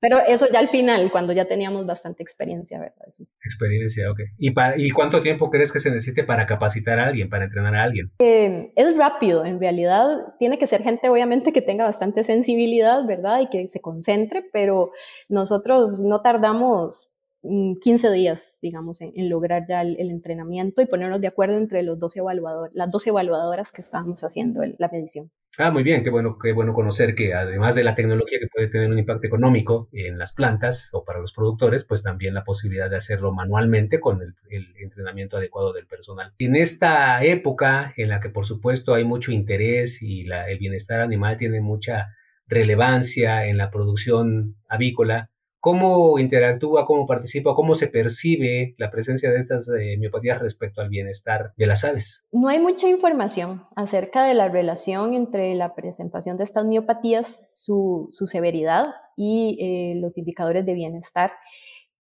Pero 0.00 0.18
eso 0.18 0.46
ya 0.52 0.58
al 0.58 0.68
final, 0.68 1.08
cuando 1.10 1.32
ya 1.32 1.46
teníamos 1.46 1.86
bastante 1.86 2.22
experiencia, 2.22 2.78
¿verdad? 2.78 3.06
Experiencia, 3.44 4.10
ok. 4.10 4.20
¿Y, 4.38 4.50
para, 4.50 4.78
¿Y 4.80 4.90
cuánto 4.90 5.20
tiempo 5.22 5.50
crees 5.50 5.72
que 5.72 5.80
se 5.80 5.90
necesite 5.90 6.24
para 6.24 6.46
capacitar 6.46 6.98
a 6.98 7.06
alguien, 7.06 7.28
para 7.28 7.44
entrenar 7.44 7.74
a 7.76 7.84
alguien? 7.84 8.10
Eh, 8.18 8.68
es 8.74 8.96
rápido, 8.96 9.44
en 9.44 9.60
realidad 9.60 10.24
tiene 10.38 10.58
que 10.58 10.66
ser 10.66 10.82
gente 10.82 11.08
obviamente 11.08 11.52
que 11.52 11.62
tenga 11.62 11.84
bastante 11.84 12.24
sensibilidad, 12.24 13.04
¿verdad? 13.06 13.40
Y 13.40 13.48
que 13.48 13.68
se 13.68 13.80
concentre, 13.80 14.44
pero 14.52 14.90
nosotros 15.28 16.00
no 16.00 16.20
tardamos 16.20 17.15
15 17.80 18.10
días, 18.10 18.58
digamos, 18.62 19.00
en, 19.00 19.12
lograr 19.28 19.64
ya 19.68 19.82
el, 19.82 20.10
entrenamiento 20.10 20.82
y 20.82 20.86
ponernos 20.86 21.20
de 21.20 21.28
acuerdo 21.28 21.56
entre 21.56 21.82
los 21.82 21.98
dos 21.98 22.16
evaluadores, 22.16 22.74
las 22.74 22.90
dos 22.90 23.06
evaluadoras 23.06 23.72
que 23.72 23.82
estábamos 23.82 24.22
haciendo 24.24 24.62
la 24.78 24.88
medición. 24.92 25.30
Ah, 25.58 25.70
muy 25.70 25.82
bien, 25.82 26.04
qué 26.04 26.10
bueno, 26.10 26.36
qué 26.38 26.52
bueno 26.52 26.74
conocer 26.74 27.14
que 27.14 27.32
además 27.32 27.74
de 27.74 27.82
la 27.82 27.94
tecnología 27.94 28.38
que 28.38 28.46
puede 28.46 28.68
tener 28.68 28.90
un 28.90 28.98
impacto 28.98 29.26
económico 29.26 29.88
en 29.92 30.18
las 30.18 30.32
plantas 30.32 30.90
o 30.92 31.02
para 31.02 31.18
los 31.18 31.32
productores, 31.32 31.84
pues 31.84 32.02
también 32.02 32.34
la 32.34 32.44
posibilidad 32.44 32.90
de 32.90 32.96
hacerlo 32.96 33.32
manualmente 33.32 33.98
con 33.98 34.20
el, 34.20 34.34
entrenamiento 34.78 35.38
adecuado 35.38 35.72
del 35.72 35.86
personal. 35.86 36.34
En 36.38 36.56
esta 36.56 37.24
época 37.24 37.94
en 37.96 38.10
la 38.10 38.20
que 38.20 38.28
por 38.28 38.44
supuesto 38.44 38.92
hay 38.92 39.04
mucho 39.04 39.32
interés 39.32 40.02
y 40.02 40.26
el 40.26 40.58
bienestar 40.58 41.00
animal 41.00 41.38
tiene 41.38 41.62
mucha 41.62 42.08
relevancia 42.46 43.46
en 43.46 43.56
la 43.56 43.70
producción 43.70 44.56
avícola, 44.68 45.30
¿Cómo 45.66 46.20
interactúa, 46.20 46.86
cómo 46.86 47.08
participa, 47.08 47.56
cómo 47.56 47.74
se 47.74 47.88
percibe 47.88 48.76
la 48.78 48.88
presencia 48.88 49.32
de 49.32 49.38
estas 49.40 49.68
eh, 49.68 49.96
miopatías 49.98 50.38
respecto 50.38 50.80
al 50.80 50.88
bienestar 50.88 51.54
de 51.56 51.66
las 51.66 51.82
aves? 51.82 52.24
No 52.30 52.46
hay 52.46 52.60
mucha 52.60 52.88
información 52.88 53.62
acerca 53.74 54.24
de 54.28 54.34
la 54.34 54.46
relación 54.46 55.14
entre 55.14 55.56
la 55.56 55.74
presentación 55.74 56.36
de 56.36 56.44
estas 56.44 56.66
miopatías, 56.66 57.50
su, 57.52 58.10
severidad 58.12 58.94
y 59.16 59.58
eh, 59.60 59.94
los 59.96 60.16
indicadores 60.18 60.64
de 60.64 60.74
bienestar. 60.74 61.32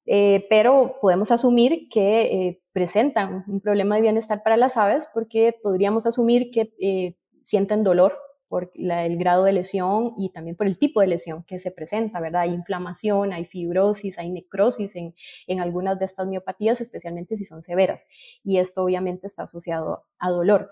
Eh, 0.07 0.45
pero 0.49 0.95
podemos 1.01 1.31
asumir 1.31 1.87
que 1.89 2.59
presentan 2.73 3.45
un 3.47 3.61
problema 3.61 3.95
de 3.95 4.01
bienestar 4.01 4.43
para 4.43 4.57
las 4.57 4.75
aves 4.75 5.07
porque 5.13 5.55
podríamos 5.63 6.05
asumir 6.05 6.51
que 6.51 7.15
sienten 7.41 7.85
dolor 7.85 8.17
por 8.53 8.71
el 8.75 9.17
grado 9.17 9.45
de 9.45 9.51
lesión 9.51 10.13
y 10.15 10.29
también 10.29 10.55
por 10.55 10.67
el 10.67 10.77
tipo 10.77 11.01
de 11.01 11.07
lesión 11.07 11.43
que 11.43 11.57
se 11.57 11.71
presenta, 11.71 12.19
¿verdad? 12.19 12.41
Hay 12.41 12.53
inflamación, 12.53 13.33
hay 13.33 13.45
fibrosis, 13.45 14.19
hay 14.19 14.29
necrosis 14.29 14.95
en, 14.95 15.09
en 15.47 15.59
algunas 15.59 15.97
de 15.97 16.05
estas 16.05 16.27
miopatías, 16.27 16.79
especialmente 16.79 17.35
si 17.35 17.45
son 17.45 17.63
severas. 17.63 18.07
Y 18.43 18.59
esto 18.59 18.83
obviamente 18.83 19.25
está 19.25 19.41
asociado 19.41 20.03
a 20.19 20.29
dolor. 20.29 20.67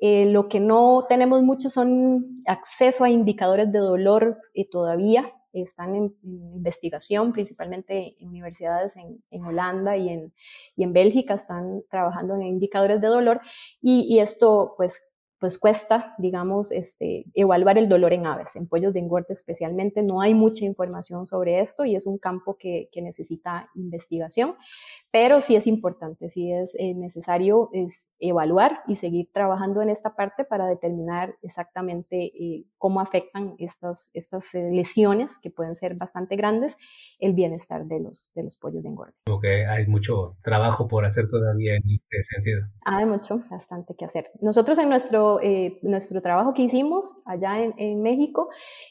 Eh, 0.00 0.24
lo 0.32 0.48
que 0.48 0.60
no 0.60 1.04
tenemos 1.10 1.42
mucho 1.42 1.68
son 1.68 2.42
acceso 2.46 3.04
a 3.04 3.10
indicadores 3.10 3.70
de 3.70 3.80
dolor 3.80 4.38
eh, 4.54 4.66
todavía. 4.66 5.30
Están 5.52 5.94
en, 5.94 6.14
investigación, 6.22 7.34
principalmente 7.34 8.16
en 8.18 8.28
universidades 8.28 8.96
en, 8.96 9.22
en 9.30 9.44
Holanda 9.44 9.98
y 9.98 10.08
en, 10.08 10.32
y 10.74 10.84
en 10.84 10.94
Bélgica, 10.94 11.34
están 11.34 11.82
trabajando 11.90 12.34
en 12.36 12.44
indicadores 12.44 13.02
de 13.02 13.08
dolor. 13.08 13.42
Y, 13.82 14.06
y 14.08 14.20
esto, 14.20 14.72
pues, 14.78 15.02
pues 15.38 15.58
cuesta, 15.58 16.14
digamos, 16.18 16.72
este, 16.72 17.24
evaluar 17.34 17.78
el 17.78 17.88
dolor 17.88 18.12
en 18.12 18.26
aves, 18.26 18.56
en 18.56 18.66
pollos 18.66 18.92
de 18.92 19.00
engorde 19.00 19.34
especialmente. 19.34 20.02
No 20.02 20.20
hay 20.20 20.34
mucha 20.34 20.64
información 20.64 21.26
sobre 21.26 21.60
esto 21.60 21.84
y 21.84 21.96
es 21.96 22.06
un 22.06 22.18
campo 22.18 22.56
que, 22.58 22.88
que 22.92 23.02
necesita 23.02 23.68
investigación, 23.74 24.54
pero 25.12 25.40
sí 25.40 25.56
es 25.56 25.66
importante, 25.66 26.30
sí 26.30 26.52
es 26.52 26.74
eh, 26.78 26.94
necesario 26.94 27.70
es 27.72 28.08
evaluar 28.18 28.80
y 28.86 28.94
seguir 28.94 29.26
trabajando 29.32 29.82
en 29.82 29.90
esta 29.90 30.14
parte 30.14 30.44
para 30.44 30.66
determinar 30.68 31.34
exactamente 31.42 32.16
eh, 32.16 32.64
cómo 32.78 33.00
afectan 33.00 33.54
estas, 33.58 34.10
estas 34.14 34.54
eh, 34.54 34.70
lesiones, 34.72 35.38
que 35.38 35.50
pueden 35.50 35.74
ser 35.74 35.92
bastante 35.98 36.36
grandes, 36.36 36.76
el 37.20 37.34
bienestar 37.34 37.84
de 37.84 38.00
los, 38.00 38.30
de 38.34 38.44
los 38.44 38.56
pollos 38.56 38.82
de 38.82 38.90
engorde. 38.90 39.12
Como 39.26 39.40
que 39.40 39.66
hay 39.66 39.86
mucho 39.86 40.36
trabajo 40.42 40.88
por 40.88 41.04
hacer 41.04 41.28
todavía 41.28 41.74
en 41.74 41.82
este 41.90 42.22
sentido. 42.34 42.66
Hay 42.84 43.04
mucho, 43.06 43.42
bastante 43.50 43.94
que 43.94 44.04
hacer. 44.04 44.30
Nosotros 44.40 44.78
en 44.78 44.88
nuestro 44.88 45.25
eh, 45.42 45.78
nuestro, 45.82 46.20
trabajo 46.22 46.54
que 46.54 46.62
hicimos 46.62 47.12
allá 47.24 47.62
en, 47.62 48.02
México, 48.02 48.48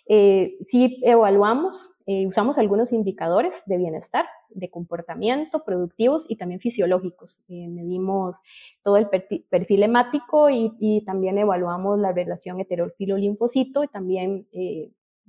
eh, 0.07 0.55
sí 0.61 1.01
evaluamos, 1.03 2.01
eh, 2.05 2.27
usamos 2.27 2.57
algunos 2.57 2.91
indicadores 2.91 3.63
de 3.65 3.77
bienestar, 3.77 4.25
de 4.49 4.69
comportamiento, 4.69 5.63
productivos 5.65 6.29
y 6.29 6.37
también 6.37 6.59
fisiológicos. 6.59 7.43
medimos 7.47 8.39
todo 8.83 8.97
el 8.97 9.07
perfil, 9.07 9.83
hemático 9.83 10.49
y, 10.49 11.03
también 11.05 11.37
evaluamos 11.37 11.99
la 11.99 12.11
relación 12.11 12.59
heterofilo-linfocito 12.59 13.83
y 13.83 13.87
también 13.87 14.47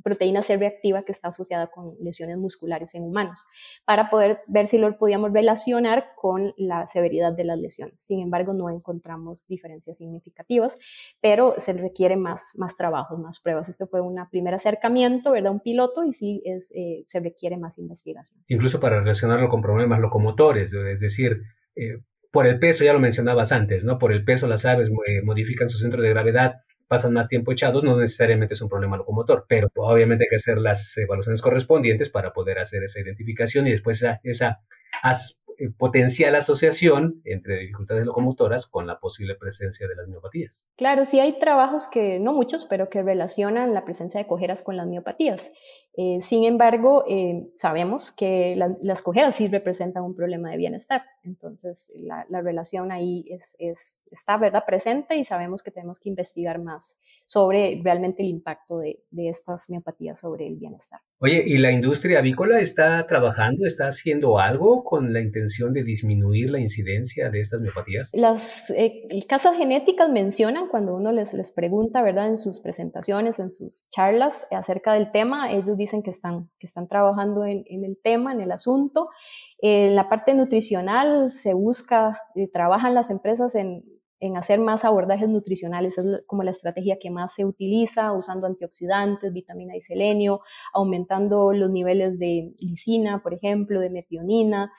proteína 0.06 0.40
C 0.40 0.56
reactiva 0.56 1.02
que 1.02 1.10
está 1.10 1.28
asociada 1.28 1.66
con 1.66 1.96
lesiones 2.00 2.38
musculares 2.38 2.94
en 2.94 3.02
humanos, 3.02 3.44
para 3.84 4.08
poder 4.08 4.36
ver 4.46 4.68
si 4.68 4.78
lo 4.78 4.96
podíamos 4.98 5.32
relacionar 5.32 6.10
con 6.14 6.52
la 6.56 6.86
severidad 6.86 7.32
de 7.32 7.42
las 7.42 7.58
lesiones. 7.58 8.00
Sin 8.00 8.20
embargo, 8.20 8.52
no 8.52 8.70
encontramos 8.70 9.48
diferencias 9.48 9.98
significativas, 9.98 10.78
pero 11.20 11.54
se 11.58 11.72
requiere 11.72 12.14
más, 12.14 12.52
más 12.56 12.76
trabajos, 12.76 13.18
más 13.20 13.40
pruebas. 13.40 13.68
Este 13.68 13.86
fue 13.86 14.00
un 14.00 14.14
primer 14.30 14.54
acercamiento, 14.54 15.32
¿verdad? 15.32 15.50
Un 15.50 15.58
piloto 15.58 16.04
y 16.04 16.12
sí 16.12 16.40
es, 16.44 16.70
eh, 16.76 17.02
se 17.04 17.18
requiere 17.18 17.56
más 17.56 17.76
investigación. 17.76 18.40
Incluso 18.46 18.78
para 18.78 19.00
relacionarlo 19.00 19.48
con 19.48 19.60
problemas 19.60 19.98
locomotores, 19.98 20.72
es 20.72 21.00
decir, 21.00 21.42
eh, 21.74 21.98
por 22.30 22.46
el 22.46 22.60
peso, 22.60 22.84
ya 22.84 22.92
lo 22.92 23.00
mencionabas 23.00 23.50
antes, 23.50 23.84
¿no? 23.84 23.98
Por 23.98 24.12
el 24.12 24.22
peso 24.22 24.46
las 24.46 24.66
aves 24.66 24.88
eh, 24.88 25.22
modifican 25.24 25.68
su 25.68 25.78
centro 25.78 26.00
de 26.00 26.10
gravedad 26.10 26.60
pasan 26.88 27.12
más 27.12 27.28
tiempo 27.28 27.52
echados, 27.52 27.82
no 27.84 27.96
necesariamente 27.96 28.54
es 28.54 28.62
un 28.62 28.68
problema 28.68 28.96
locomotor, 28.96 29.46
pero 29.48 29.68
obviamente 29.74 30.24
hay 30.24 30.28
que 30.28 30.36
hacer 30.36 30.58
las 30.58 30.96
evaluaciones 30.96 31.42
correspondientes 31.42 32.10
para 32.10 32.32
poder 32.32 32.58
hacer 32.58 32.82
esa 32.84 33.00
identificación 33.00 33.66
y 33.66 33.72
después 33.72 34.02
esa, 34.02 34.20
esa 34.24 34.60
eh, 35.02 35.45
potencial 35.78 36.34
asociación 36.34 37.20
entre 37.24 37.58
dificultades 37.58 38.04
locomotoras 38.04 38.66
con 38.66 38.86
la 38.86 38.98
posible 38.98 39.34
presencia 39.34 39.88
de 39.88 39.94
las 39.94 40.08
miopatías. 40.08 40.68
Claro, 40.76 41.04
sí 41.04 41.20
hay 41.20 41.38
trabajos 41.38 41.88
que, 41.88 42.18
no 42.18 42.32
muchos, 42.32 42.64
pero 42.64 42.88
que 42.88 43.02
relacionan 43.02 43.74
la 43.74 43.84
presencia 43.84 44.20
de 44.20 44.26
cojeras 44.26 44.62
con 44.62 44.76
las 44.76 44.86
miopatías. 44.86 45.50
Eh, 45.96 46.18
sin 46.20 46.44
embargo, 46.44 47.04
eh, 47.08 47.42
sabemos 47.56 48.12
que 48.12 48.54
las 48.82 49.02
cojeras 49.02 49.36
sí 49.36 49.48
representan 49.48 50.04
un 50.04 50.14
problema 50.14 50.50
de 50.50 50.58
bienestar. 50.58 51.02
Entonces, 51.22 51.90
la, 51.94 52.24
relación 52.42 52.92
ahí 52.92 53.24
es, 53.28 53.56
está 53.58 54.36
¿verdad? 54.36 54.64
presente 54.66 55.16
y 55.16 55.24
sabemos 55.24 55.62
que 55.62 55.70
tenemos 55.70 55.98
que 55.98 56.10
investigar 56.10 56.60
más 56.60 56.98
sobre 57.24 57.80
realmente 57.82 58.22
el 58.22 58.28
impacto 58.28 58.78
de, 58.78 59.02
de 59.10 59.28
estas 59.28 59.70
miopatías 59.70 60.20
sobre 60.20 60.46
el 60.46 60.56
bienestar. 60.56 61.00
Oye, 61.18 61.42
¿y 61.46 61.56
la 61.56 61.70
industria 61.70 62.18
avícola 62.18 62.60
está 62.60 63.06
trabajando, 63.06 63.64
está 63.64 63.86
haciendo 63.86 64.38
algo 64.38 64.84
con 64.84 65.14
la 65.14 65.22
intención 65.22 65.72
de 65.72 65.82
disminuir 65.82 66.50
la 66.50 66.60
incidencia 66.60 67.30
de 67.30 67.40
estas 67.40 67.62
miopatías? 67.62 68.10
Las 68.12 68.68
eh, 68.68 69.08
casas 69.26 69.56
genéticas 69.56 70.10
mencionan 70.10 70.68
cuando 70.68 70.94
uno 70.94 71.12
les, 71.12 71.32
les 71.32 71.52
pregunta, 71.52 72.02
¿verdad? 72.02 72.28
En 72.28 72.36
sus 72.36 72.60
presentaciones, 72.60 73.38
en 73.38 73.50
sus 73.50 73.88
charlas 73.88 74.46
acerca 74.50 74.92
del 74.92 75.10
tema, 75.10 75.50
ellos 75.52 75.78
dicen 75.78 76.02
que 76.02 76.10
están, 76.10 76.50
que 76.58 76.66
están 76.66 76.86
trabajando 76.86 77.46
en, 77.46 77.64
en 77.70 77.86
el 77.86 77.96
tema, 78.02 78.32
en 78.32 78.42
el 78.42 78.52
asunto. 78.52 79.08
En 79.60 79.96
la 79.96 80.10
parte 80.10 80.34
nutricional 80.34 81.30
se 81.30 81.54
busca, 81.54 82.20
eh, 82.34 82.46
trabajan 82.52 82.94
las 82.94 83.08
empresas 83.08 83.54
en 83.54 83.84
en 84.20 84.36
hacer 84.36 84.60
más 84.60 84.84
abordajes 84.84 85.28
nutricionales, 85.28 85.98
es 85.98 86.24
como 86.26 86.42
la 86.42 86.50
estrategia 86.50 86.98
que 87.00 87.10
más 87.10 87.34
se 87.34 87.44
utiliza, 87.44 88.12
usando 88.12 88.46
antioxidantes, 88.46 89.32
vitamina 89.32 89.76
y 89.76 89.80
selenio, 89.80 90.40
aumentando 90.72 91.52
los 91.52 91.70
niveles 91.70 92.18
de 92.18 92.54
lisina, 92.60 93.22
por 93.22 93.34
ejemplo, 93.34 93.80
de 93.80 93.90
metionina. 93.90 94.72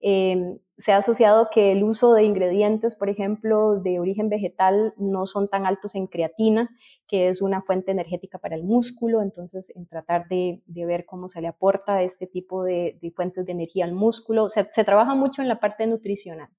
Em, 0.00 0.58
se 0.76 0.92
ha 0.92 0.98
asociado 0.98 1.48
que 1.50 1.72
el 1.72 1.82
uso 1.82 2.12
de 2.12 2.24
ingredientes, 2.24 2.94
por 2.94 3.08
ejemplo, 3.08 3.80
de 3.80 3.98
origen 4.00 4.28
vegetal 4.28 4.92
no 4.98 5.26
son 5.26 5.48
tan 5.48 5.66
altos 5.66 5.94
en 5.94 6.06
creatina, 6.06 6.68
que 7.08 7.28
es 7.28 7.42
una 7.42 7.62
fuente 7.62 7.90
energética 7.90 8.38
para 8.38 8.54
el 8.54 8.64
músculo, 8.64 9.22
entonces 9.22 9.72
en 9.74 9.86
tratar 9.86 10.28
de, 10.28 10.62
ver 10.66 11.06
cómo 11.06 11.28
se 11.28 11.40
le 11.40 11.48
aporta 11.48 12.02
este 12.02 12.26
tipo 12.26 12.64
de, 12.64 12.98
fuentes 13.16 13.46
de 13.46 13.52
energía 13.52 13.86
al 13.86 13.92
músculo. 13.92 14.48
se 14.48 14.84
trabaja 14.84 15.14
mucho 15.14 15.42
en 15.42 15.48
la 15.48 15.58
parte 15.58 15.86
nutricional. 15.86 16.50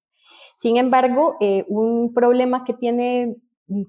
Sin 0.55 0.77
embargo, 0.77 1.35
eh, 1.41 1.65
un 1.67 2.13
problema 2.13 2.63
que 2.63 2.73
tiene 2.73 3.37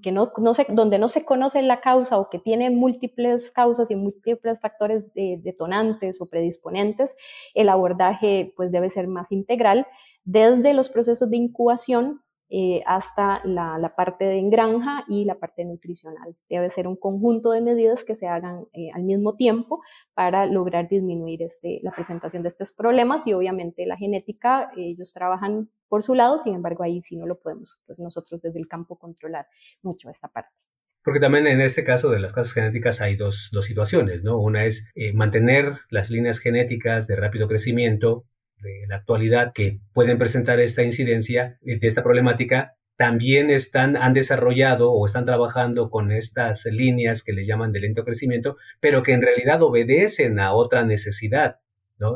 que 0.01 0.11
no, 0.11 0.31
no 0.37 0.53
donde 0.69 0.97
no 0.97 1.07
se 1.07 1.23
conoce 1.23 1.61
la 1.61 1.81
causa 1.81 2.17
o 2.17 2.27
que 2.29 2.39
tiene 2.39 2.71
múltiples 2.71 3.51
causas 3.51 3.91
y 3.91 3.95
múltiples 3.95 4.59
factores 4.59 5.03
detonantes 5.13 6.19
o 6.19 6.27
predisponentes, 6.27 7.15
el 7.53 7.69
abordaje 7.69 8.53
pues 8.55 8.71
debe 8.71 8.89
ser 8.89 9.07
más 9.07 9.31
integral 9.31 9.85
desde 10.23 10.73
los 10.73 10.89
procesos 10.89 11.29
de 11.29 11.37
incubación 11.37 12.21
eh, 12.49 12.81
hasta 12.85 13.41
la, 13.43 13.93
parte 13.97 14.25
de 14.25 14.41
granja 14.49 15.03
y 15.07 15.25
la 15.25 15.35
parte 15.35 15.65
nutricional. 15.65 16.35
Debe 16.49 16.69
ser 16.69 16.87
un 16.87 16.95
conjunto 16.95 17.51
de 17.51 17.61
medidas 17.61 18.05
que 18.05 18.15
se 18.15 18.27
hagan 18.27 18.65
eh, 18.73 18.89
al 18.93 19.03
mismo 19.03 19.35
tiempo 19.35 19.81
para 20.13 20.45
lograr 20.45 20.87
disminuir 20.87 21.43
este, 21.43 21.79
la 21.83 21.91
presentación 21.91 22.43
de 22.43 22.49
estos 22.49 22.71
problemas 22.71 23.27
y 23.27 23.33
obviamente 23.33 23.85
la 23.85 23.97
genética, 23.97 24.71
ellos 24.77 25.11
trabajan 25.13 25.69
por 25.89 26.03
su 26.03 26.15
lado, 26.15 26.39
sin 26.39 26.55
embargo 26.55 26.83
ahí 26.83 27.01
sí 27.01 27.17
no 27.17 27.25
lo 27.25 27.39
podemos, 27.39 27.81
pues 27.85 27.99
nosotros 27.99 28.41
desde 28.41 28.59
el 28.59 28.67
campo 28.67 28.97
controlar 28.97 29.47
mucho 29.81 30.09
esta 30.09 30.29
parte. 30.29 30.51
Porque 31.03 31.19
también 31.19 31.47
en 31.47 31.61
este 31.61 31.83
caso 31.83 32.09
de 32.09 32.19
las 32.19 32.33
casas 32.33 32.53
genéticas 32.53 33.01
hay 33.01 33.15
dos, 33.15 33.49
dos 33.53 33.65
situaciones, 33.65 34.23
¿no? 34.23 34.37
Una 34.39 34.65
es 34.65 34.89
eh, 34.95 35.13
mantener 35.13 35.79
las 35.89 36.09
líneas 36.09 36.39
genéticas 36.39 37.07
de 37.07 37.15
rápido 37.15 37.47
crecimiento 37.47 38.25
de 38.61 38.85
la 38.87 38.97
actualidad 38.97 39.51
que 39.53 39.79
pueden 39.93 40.17
presentar 40.17 40.59
esta 40.59 40.83
incidencia 40.83 41.57
de 41.61 41.79
esta 41.81 42.03
problemática 42.03 42.73
también 42.97 43.51
están, 43.51 43.95
han 43.95 44.13
desarrollado 44.13 44.91
o 44.91 45.05
están 45.05 45.25
trabajando 45.25 45.91
con 45.91 46.11
estas 46.11 46.65
líneas 46.65 47.23
que 47.23 47.31
le 47.31 47.45
llaman 47.45 47.71
de 47.71 47.81
lento 47.81 48.03
crecimiento, 48.03 48.57
pero 48.79 49.03
que 49.03 49.13
en 49.13 49.21
realidad 49.21 49.61
obedecen 49.61 50.39
a 50.39 50.53
otra 50.53 50.83
necesidad 50.83 51.57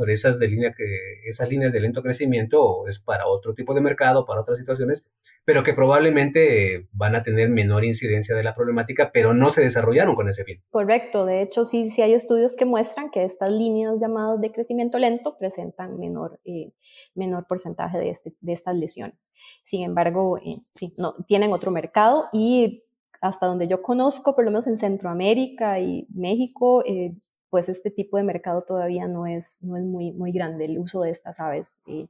Esas, 0.07 0.37
de 0.37 0.47
línea 0.47 0.73
que, 0.77 0.83
esas 1.25 1.49
líneas 1.49 1.73
de 1.73 1.79
lento 1.79 2.03
crecimiento 2.03 2.87
es 2.87 2.99
para 2.99 3.27
otro 3.27 3.55
tipo 3.55 3.73
de 3.73 3.81
mercado, 3.81 4.25
para 4.25 4.41
otras 4.41 4.59
situaciones, 4.59 5.09
pero 5.43 5.63
que 5.63 5.73
probablemente 5.73 6.87
van 6.91 7.15
a 7.15 7.23
tener 7.23 7.49
menor 7.49 7.83
incidencia 7.83 8.35
de 8.35 8.43
la 8.43 8.53
problemática, 8.53 9.11
pero 9.11 9.33
no 9.33 9.49
se 9.49 9.61
desarrollaron 9.61 10.15
con 10.15 10.29
ese 10.29 10.43
fin. 10.43 10.61
Correcto, 10.69 11.25
de 11.25 11.41
hecho 11.41 11.65
sí, 11.65 11.89
sí 11.89 12.03
hay 12.03 12.13
estudios 12.13 12.55
que 12.55 12.65
muestran 12.65 13.09
que 13.09 13.23
estas 13.23 13.49
líneas 13.49 13.95
llamadas 13.99 14.39
de 14.39 14.51
crecimiento 14.51 14.99
lento 14.99 15.37
presentan 15.39 15.97
menor, 15.97 16.39
eh, 16.45 16.73
menor 17.15 17.47
porcentaje 17.47 17.97
de, 17.97 18.09
este, 18.09 18.33
de 18.39 18.53
estas 18.53 18.75
lesiones. 18.75 19.31
Sin 19.63 19.83
embargo, 19.83 20.37
eh, 20.37 20.55
sí, 20.71 20.93
no, 20.99 21.13
tienen 21.27 21.53
otro 21.53 21.71
mercado 21.71 22.25
y 22.31 22.83
hasta 23.21 23.45
donde 23.45 23.67
yo 23.67 23.81
conozco, 23.81 24.35
por 24.35 24.43
lo 24.43 24.51
menos 24.51 24.67
en 24.67 24.77
Centroamérica 24.77 25.79
y 25.79 26.07
México, 26.09 26.83
eh, 26.85 27.11
pues 27.51 27.69
este 27.69 27.91
tipo 27.91 28.17
de 28.17 28.23
mercado 28.23 28.63
todavía 28.63 29.07
no 29.07 29.27
es, 29.27 29.59
no 29.61 29.77
es 29.77 29.83
muy, 29.83 30.11
muy 30.13 30.31
grande. 30.31 30.65
El 30.65 30.79
uso 30.79 31.01
de 31.01 31.11
estas 31.11 31.39
aves 31.39 31.81
eh, 31.85 32.07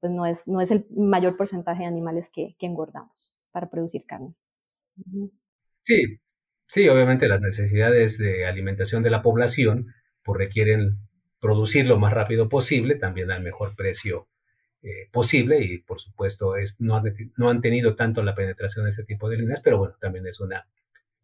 pues 0.00 0.12
no 0.12 0.24
es, 0.24 0.48
no 0.48 0.60
es 0.60 0.70
el 0.70 0.86
mayor 0.96 1.36
porcentaje 1.36 1.80
de 1.80 1.88
animales 1.88 2.30
que, 2.32 2.54
que 2.58 2.66
engordamos 2.66 3.36
para 3.50 3.68
producir 3.68 4.06
carne. 4.06 4.34
Sí, 5.80 6.20
sí, 6.68 6.88
obviamente 6.88 7.28
las 7.28 7.42
necesidades 7.42 8.18
de 8.18 8.46
alimentación 8.46 9.02
de 9.02 9.10
la 9.10 9.20
población 9.20 9.88
pues 10.22 10.38
requieren 10.38 10.98
producir 11.40 11.88
lo 11.88 11.98
más 11.98 12.12
rápido 12.12 12.48
posible, 12.48 12.94
también 12.94 13.32
al 13.32 13.42
mejor 13.42 13.74
precio 13.74 14.28
eh, 14.82 15.08
posible 15.10 15.60
y 15.60 15.78
por 15.78 16.00
supuesto 16.00 16.56
es, 16.56 16.80
no, 16.80 16.96
han, 16.96 17.04
no 17.36 17.50
han 17.50 17.60
tenido 17.60 17.96
tanto 17.96 18.22
la 18.22 18.36
penetración 18.36 18.84
de 18.84 18.90
este 18.90 19.04
tipo 19.04 19.28
de 19.28 19.38
líneas, 19.38 19.60
pero 19.60 19.78
bueno, 19.78 19.96
también 20.00 20.26
es 20.26 20.40
una 20.40 20.68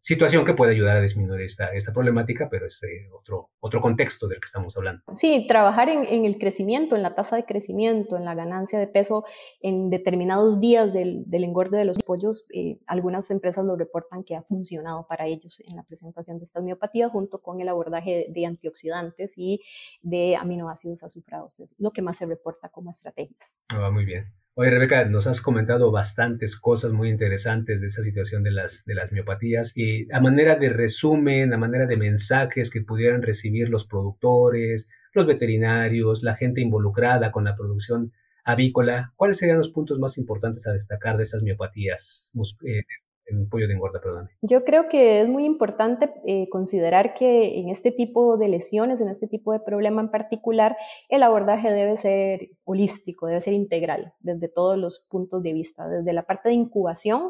situación 0.00 0.44
que 0.44 0.54
puede 0.54 0.72
ayudar 0.72 0.96
a 0.96 1.00
disminuir 1.00 1.42
esta, 1.42 1.72
esta 1.72 1.92
problemática, 1.92 2.48
pero 2.50 2.66
es 2.66 2.82
eh, 2.82 3.08
otro, 3.12 3.50
otro 3.60 3.80
contexto 3.80 4.26
del 4.26 4.40
que 4.40 4.46
estamos 4.46 4.76
hablando. 4.76 5.02
Sí, 5.14 5.46
trabajar 5.46 5.88
en, 5.88 6.06
en, 6.06 6.24
el 6.24 6.38
crecimiento, 6.38 6.96
en 6.96 7.02
la 7.02 7.14
tasa 7.14 7.36
de 7.36 7.44
crecimiento, 7.44 8.16
en 8.16 8.24
la 8.24 8.34
ganancia 8.34 8.78
de 8.78 8.86
peso 8.86 9.24
en 9.60 9.90
determinados 9.90 10.60
días 10.60 10.92
del, 10.92 11.24
del 11.26 11.44
engorde 11.44 11.78
de 11.78 11.84
los 11.84 11.98
pollos, 11.98 12.46
eh, 12.54 12.78
algunas 12.86 13.30
empresas 13.30 13.64
lo 13.64 13.76
reportan 13.76 14.24
que 14.24 14.34
ha 14.34 14.42
funcionado 14.42 15.06
para 15.06 15.26
ellos 15.26 15.60
en 15.60 15.76
la 15.76 15.82
presentación 15.82 16.38
de 16.38 16.44
estas 16.44 16.64
miopatías 16.64 17.10
junto 17.10 17.38
con 17.38 17.60
el 17.60 17.68
abordaje 17.68 18.26
de 18.34 18.46
antioxidantes 18.46 19.34
y 19.36 19.60
de 20.02 20.36
aminoácidos 20.36 21.02
azufrados, 21.02 21.60
es 21.60 21.68
lo 21.78 21.90
que 21.92 22.02
más 22.02 22.18
se 22.18 22.26
reporta 22.26 22.68
como 22.70 22.90
estrategias. 22.90 23.60
Ah, 23.68 23.90
muy 23.90 24.04
bien. 24.04 24.32
Oye, 24.60 24.68
Rebeca, 24.68 25.06
nos 25.06 25.26
has 25.26 25.40
comentado 25.40 25.90
bastantes 25.90 26.60
cosas 26.60 26.92
muy 26.92 27.08
interesantes 27.08 27.80
de 27.80 27.86
esa 27.86 28.02
situación 28.02 28.42
de 28.42 28.50
las, 28.50 28.84
de 28.84 28.94
las 28.94 29.10
miopatías 29.10 29.74
y 29.74 30.06
a 30.12 30.20
manera 30.20 30.56
de 30.56 30.68
resumen, 30.68 31.54
a 31.54 31.56
manera 31.56 31.86
de 31.86 31.96
mensajes 31.96 32.70
que 32.70 32.82
pudieran 32.82 33.22
recibir 33.22 33.70
los 33.70 33.86
productores, 33.86 34.90
los 35.14 35.24
veterinarios, 35.24 36.22
la 36.22 36.34
gente 36.34 36.60
involucrada 36.60 37.32
con 37.32 37.44
la 37.44 37.56
producción 37.56 38.12
avícola, 38.44 39.14
¿cuáles 39.16 39.38
serían 39.38 39.56
los 39.56 39.70
puntos 39.70 39.98
más 39.98 40.18
importantes 40.18 40.66
a 40.66 40.74
destacar 40.74 41.16
de 41.16 41.22
esas 41.22 41.42
miopatías 41.42 42.30
eh, 42.66 42.82
en 43.26 43.48
pollo 43.48 43.68
de 43.68 43.74
engorda, 43.74 44.00
perdón. 44.00 44.28
Yo 44.42 44.62
creo 44.62 44.86
que 44.90 45.20
es 45.20 45.28
muy 45.28 45.44
importante 45.44 46.10
eh, 46.26 46.48
considerar 46.48 47.14
que 47.14 47.60
en 47.60 47.68
este 47.68 47.92
tipo 47.92 48.36
de 48.36 48.48
lesiones, 48.48 49.00
en 49.00 49.08
este 49.08 49.26
tipo 49.26 49.52
de 49.52 49.60
problema 49.60 50.00
en 50.00 50.10
particular, 50.10 50.76
el 51.08 51.22
abordaje 51.22 51.70
debe 51.70 51.96
ser 51.96 52.50
holístico, 52.64 53.26
debe 53.26 53.40
ser 53.40 53.54
integral 53.54 54.14
desde 54.20 54.48
todos 54.48 54.78
los 54.78 55.06
puntos 55.10 55.42
de 55.42 55.52
vista, 55.52 55.88
desde 55.88 56.12
la 56.12 56.22
parte 56.22 56.48
de 56.48 56.54
incubación, 56.54 57.22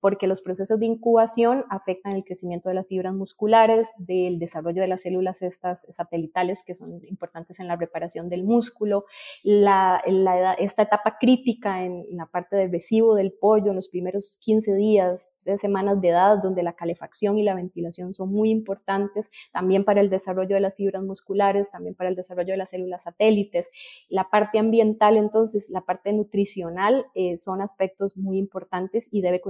porque 0.00 0.26
los 0.26 0.42
procesos 0.42 0.78
de 0.78 0.86
incubación 0.86 1.64
afectan 1.70 2.12
el 2.12 2.24
crecimiento 2.24 2.68
de 2.68 2.74
las 2.74 2.86
fibras 2.86 3.14
musculares, 3.14 3.88
del 3.98 4.38
desarrollo 4.38 4.82
de 4.82 4.88
las 4.88 5.02
células 5.02 5.42
estas 5.42 5.86
satelitales 5.90 6.62
que 6.64 6.74
son 6.74 7.00
importantes 7.06 7.60
en 7.60 7.68
la 7.68 7.76
reparación 7.76 8.28
del 8.28 8.44
músculo, 8.44 9.04
la, 9.42 10.02
esta 10.58 10.82
etapa 10.82 11.16
crítica 11.18 11.84
en, 11.84 12.04
la 12.10 12.26
parte 12.26 12.56
del 12.56 12.70
recibo 12.70 13.14
del 13.14 13.32
pollo 13.32 13.70
en 13.70 13.76
los 13.76 13.88
primeros 13.88 14.38
15 14.42 14.74
días, 14.74 15.36
tres 15.44 15.60
semanas 15.60 16.00
de 16.00 16.08
edad, 16.08 16.38
donde 16.42 16.62
la 16.62 16.74
calefacción 16.74 17.38
y 17.38 17.42
la 17.42 17.54
ventilación 17.54 18.14
son 18.14 18.30
muy 18.30 18.50
importantes, 18.50 19.30
también 19.52 19.84
para 19.84 20.00
el 20.00 20.10
desarrollo 20.10 20.54
de 20.54 20.60
las 20.60 20.74
fibras 20.74 21.02
musculares, 21.02 21.70
también 21.70 21.94
para 21.94 22.10
el 22.10 22.16
desarrollo 22.16 22.52
de 22.52 22.58
las 22.58 22.70
células 22.70 23.04
satélites. 23.04 23.70
La 24.10 24.28
parte 24.30 24.58
ambiental, 24.58 25.16
entonces, 25.16 25.70
la 25.70 25.82
parte 25.82 26.12
nutricional 26.12 27.06
eh, 27.14 27.38
son 27.38 27.60
aspectos 27.60 28.16
muy 28.16 28.38
importantes 28.38 29.08
y 29.10 29.20
debe 29.20 29.40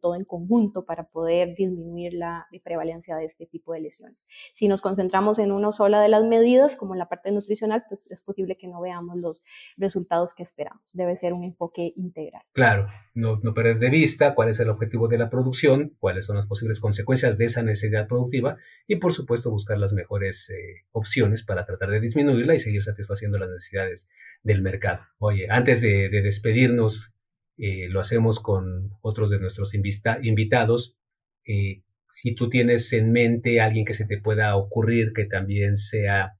todo 0.00 0.14
en 0.14 0.24
conjunto 0.24 0.84
para 0.84 1.04
poder 1.04 1.54
disminuir 1.54 2.14
la 2.14 2.44
prevalencia 2.64 3.16
de 3.16 3.26
este 3.26 3.46
tipo 3.46 3.72
de 3.72 3.80
lesiones. 3.80 4.26
Si 4.54 4.68
nos 4.68 4.80
concentramos 4.80 5.38
en 5.38 5.52
una 5.52 5.72
sola 5.72 6.00
de 6.00 6.08
las 6.08 6.24
medidas, 6.24 6.76
como 6.76 6.94
en 6.94 6.98
la 6.98 7.06
parte 7.06 7.30
nutricional, 7.32 7.82
pues 7.88 8.10
es 8.10 8.22
posible 8.22 8.56
que 8.58 8.68
no 8.68 8.80
veamos 8.80 9.20
los 9.20 9.42
resultados 9.78 10.34
que 10.34 10.42
esperamos. 10.42 10.82
Debe 10.94 11.16
ser 11.16 11.32
un 11.32 11.44
enfoque 11.44 11.92
integral. 11.96 12.42
Claro, 12.52 12.86
no, 13.14 13.38
no 13.42 13.54
perder 13.54 13.78
de 13.78 13.90
vista 13.90 14.34
cuál 14.34 14.48
es 14.48 14.60
el 14.60 14.68
objetivo 14.68 15.08
de 15.08 15.18
la 15.18 15.30
producción, 15.30 15.96
cuáles 15.98 16.26
son 16.26 16.36
las 16.36 16.46
posibles 16.46 16.80
consecuencias 16.80 17.38
de 17.38 17.46
esa 17.46 17.62
necesidad 17.62 18.06
productiva 18.06 18.56
y 18.86 18.96
por 18.96 19.12
supuesto 19.12 19.50
buscar 19.50 19.78
las 19.78 19.92
mejores 19.92 20.50
eh, 20.50 20.86
opciones 20.92 21.44
para 21.44 21.66
tratar 21.66 21.90
de 21.90 22.00
disminuirla 22.00 22.54
y 22.54 22.58
seguir 22.58 22.82
satisfaciendo 22.82 23.38
las 23.38 23.50
necesidades 23.50 24.10
del 24.42 24.62
mercado. 24.62 25.00
Oye, 25.18 25.46
antes 25.50 25.80
de, 25.80 26.08
de 26.08 26.22
despedirnos, 26.22 27.14
eh, 27.58 27.88
lo 27.88 28.00
hacemos 28.00 28.40
con 28.40 28.90
otros 29.02 29.30
de 29.30 29.38
nuestros 29.38 29.74
invitados. 29.74 30.96
Eh, 31.46 31.82
si 32.08 32.34
tú 32.34 32.48
tienes 32.48 32.92
en 32.92 33.12
mente 33.12 33.60
alguien 33.60 33.84
que 33.84 33.94
se 33.94 34.06
te 34.06 34.20
pueda 34.20 34.56
ocurrir 34.56 35.12
que 35.14 35.24
también 35.24 35.76
sea 35.76 36.38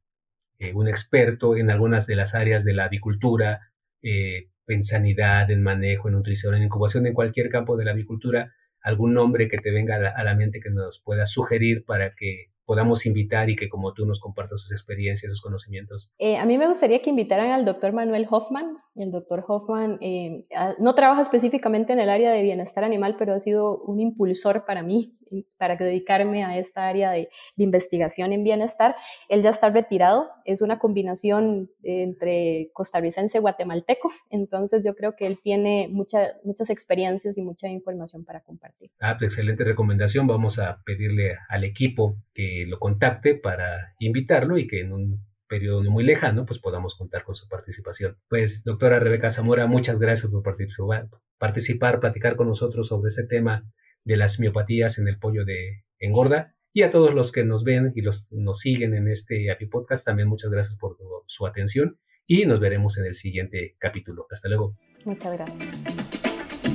eh, 0.59 0.73
un 0.75 0.89
experto 0.89 1.57
en 1.57 1.71
algunas 1.71 2.07
de 2.07 2.17
las 2.17 2.35
áreas 2.35 2.65
de 2.65 2.75
la 2.75 2.85
avicultura, 2.85 3.61
en 4.05 4.83
sanidad, 4.83 5.49
en 5.51 5.63
manejo, 5.63 6.09
en 6.09 6.15
nutrición, 6.15 6.55
en 6.55 6.65
incubación, 6.65 7.07
en 7.07 7.15
cualquier 7.15 7.51
campo 7.51 7.77
de 7.77 7.85
la 7.85 7.93
avicultura, 7.93 8.53
algún 8.81 9.15
nombre 9.15 9.49
que 9.49 9.59
te 9.59 9.71
venga 9.71 9.97
a 9.97 10.25
la 10.25 10.35
mente 10.35 10.61
que 10.61 10.71
nos 10.71 11.01
pueda 11.01 11.25
sugerir 11.25 11.85
para 11.85 12.15
que 12.15 12.52
podamos 12.73 13.05
invitar 13.05 13.51
y 13.51 13.57
que 13.57 13.69
como 13.69 13.93
tú 13.93 14.07
nos 14.07 14.19
compartas 14.19 14.63
sus 14.63 14.73
experiencias, 14.73 15.31
sus 15.31 15.43
conocimientos? 15.43 16.11
Eh, 16.19 16.39
a 16.39 16.47
mí 16.47 16.57
me 16.57 16.67
gustaría 16.67 17.03
que 17.03 17.11
invitaran 17.11 17.51
al 17.51 17.67
doctor 17.67 17.93
Manuel 17.93 18.27
Hoffman. 18.31 18.65
El 18.97 19.13
doctor 19.13 19.45
Hoffman 19.47 19.99
eh, 20.01 20.43
no 20.79 20.95
trabaja 20.95 21.21
específicamente 21.21 21.93
en 21.93 22.01
el 22.01 22.09
área 22.09 22.33
de 22.33 22.41
bienestar 22.41 22.83
animal, 22.83 23.17
pero 23.19 23.35
ha 23.35 23.41
sido 23.41 23.77
un 23.83 24.01
impulsor 24.01 24.65
para 24.65 24.83
mí, 24.83 25.11
para 25.59 25.77
dedicarme 25.77 26.45
a 26.45 26.57
esta 26.57 26.89
área 26.89 27.11
de, 27.11 27.29
de 27.59 27.65
investigación 27.65 28.33
en 28.33 28.43
bienestar. 28.43 28.95
Él 29.29 29.43
ya 29.43 29.51
está 29.51 29.69
retirado, 29.69 30.31
es 30.47 30.63
una 30.63 30.79
combinación 30.79 31.69
entre 31.83 32.71
costarricense 32.73 33.37
y 33.37 33.41
guatemalteco, 33.43 34.11
entonces 34.31 34.83
yo 34.83 34.95
creo 34.95 35.15
que 35.15 35.27
él 35.27 35.41
tiene 35.43 35.89
mucha, 35.91 36.29
muchas 36.43 36.71
experiencias 36.71 37.37
y 37.37 37.43
mucha 37.43 37.69
información 37.69 38.25
para 38.25 38.41
compartir. 38.41 38.91
Ah, 38.99 39.17
pues 39.19 39.33
excelente 39.33 39.65
recomendación. 39.65 40.27
Vamos 40.27 40.59
a 40.59 40.83
pedirle 40.85 41.37
al 41.49 41.65
equipo 41.65 42.17
lo 42.67 42.79
contacte 42.79 43.35
para 43.35 43.95
invitarlo 43.99 44.59
y 44.59 44.67
que 44.67 44.81
en 44.81 44.93
un 44.93 45.27
periodo 45.49 45.83
muy 45.91 46.05
lejano 46.05 46.47
pues 46.47 46.59
podamos 46.59 46.95
contar 46.95 47.25
con 47.25 47.35
su 47.35 47.49
participación. 47.49 48.17
Pues 48.29 48.65
doctora 48.65 48.99
Rebeca 48.99 49.31
Zamora, 49.31 49.67
muchas 49.67 49.99
gracias 49.99 50.33
por 50.33 50.43
participar, 50.43 51.09
participar, 51.39 52.01
platicar 52.01 52.37
con 52.37 52.49
nosotros 52.49 52.87
sobre 52.87 53.09
este 53.09 53.25
tema 53.25 53.65
de 54.05 54.17
las 54.17 54.41
miopatías 54.41 54.99
en 54.99 55.09
el 55.09 55.19
pollo 55.19 55.45
de 55.45 55.85
engorda. 55.99 56.55
Y 56.73 56.83
a 56.83 56.91
todos 56.91 57.13
los 57.13 57.33
que 57.33 57.45
nos 57.45 57.65
ven 57.65 57.93
y 57.95 58.01
los, 58.01 58.33
nos 58.33 58.61
siguen 58.61 58.95
en 58.95 59.09
este 59.09 59.51
API 59.51 59.67
Podcast, 59.67 60.07
también 60.07 60.29
muchas 60.29 60.51
gracias 60.51 60.79
por 60.79 60.97
su 61.27 61.47
atención 61.47 61.99
y 62.27 62.47
nos 62.47 62.61
veremos 62.61 62.97
en 62.99 63.05
el 63.05 63.15
siguiente 63.15 63.77
capítulo. 63.79 64.27
Hasta 64.31 64.49
luego. 64.49 64.75
Muchas 65.05 65.33
gracias. 65.35 66.12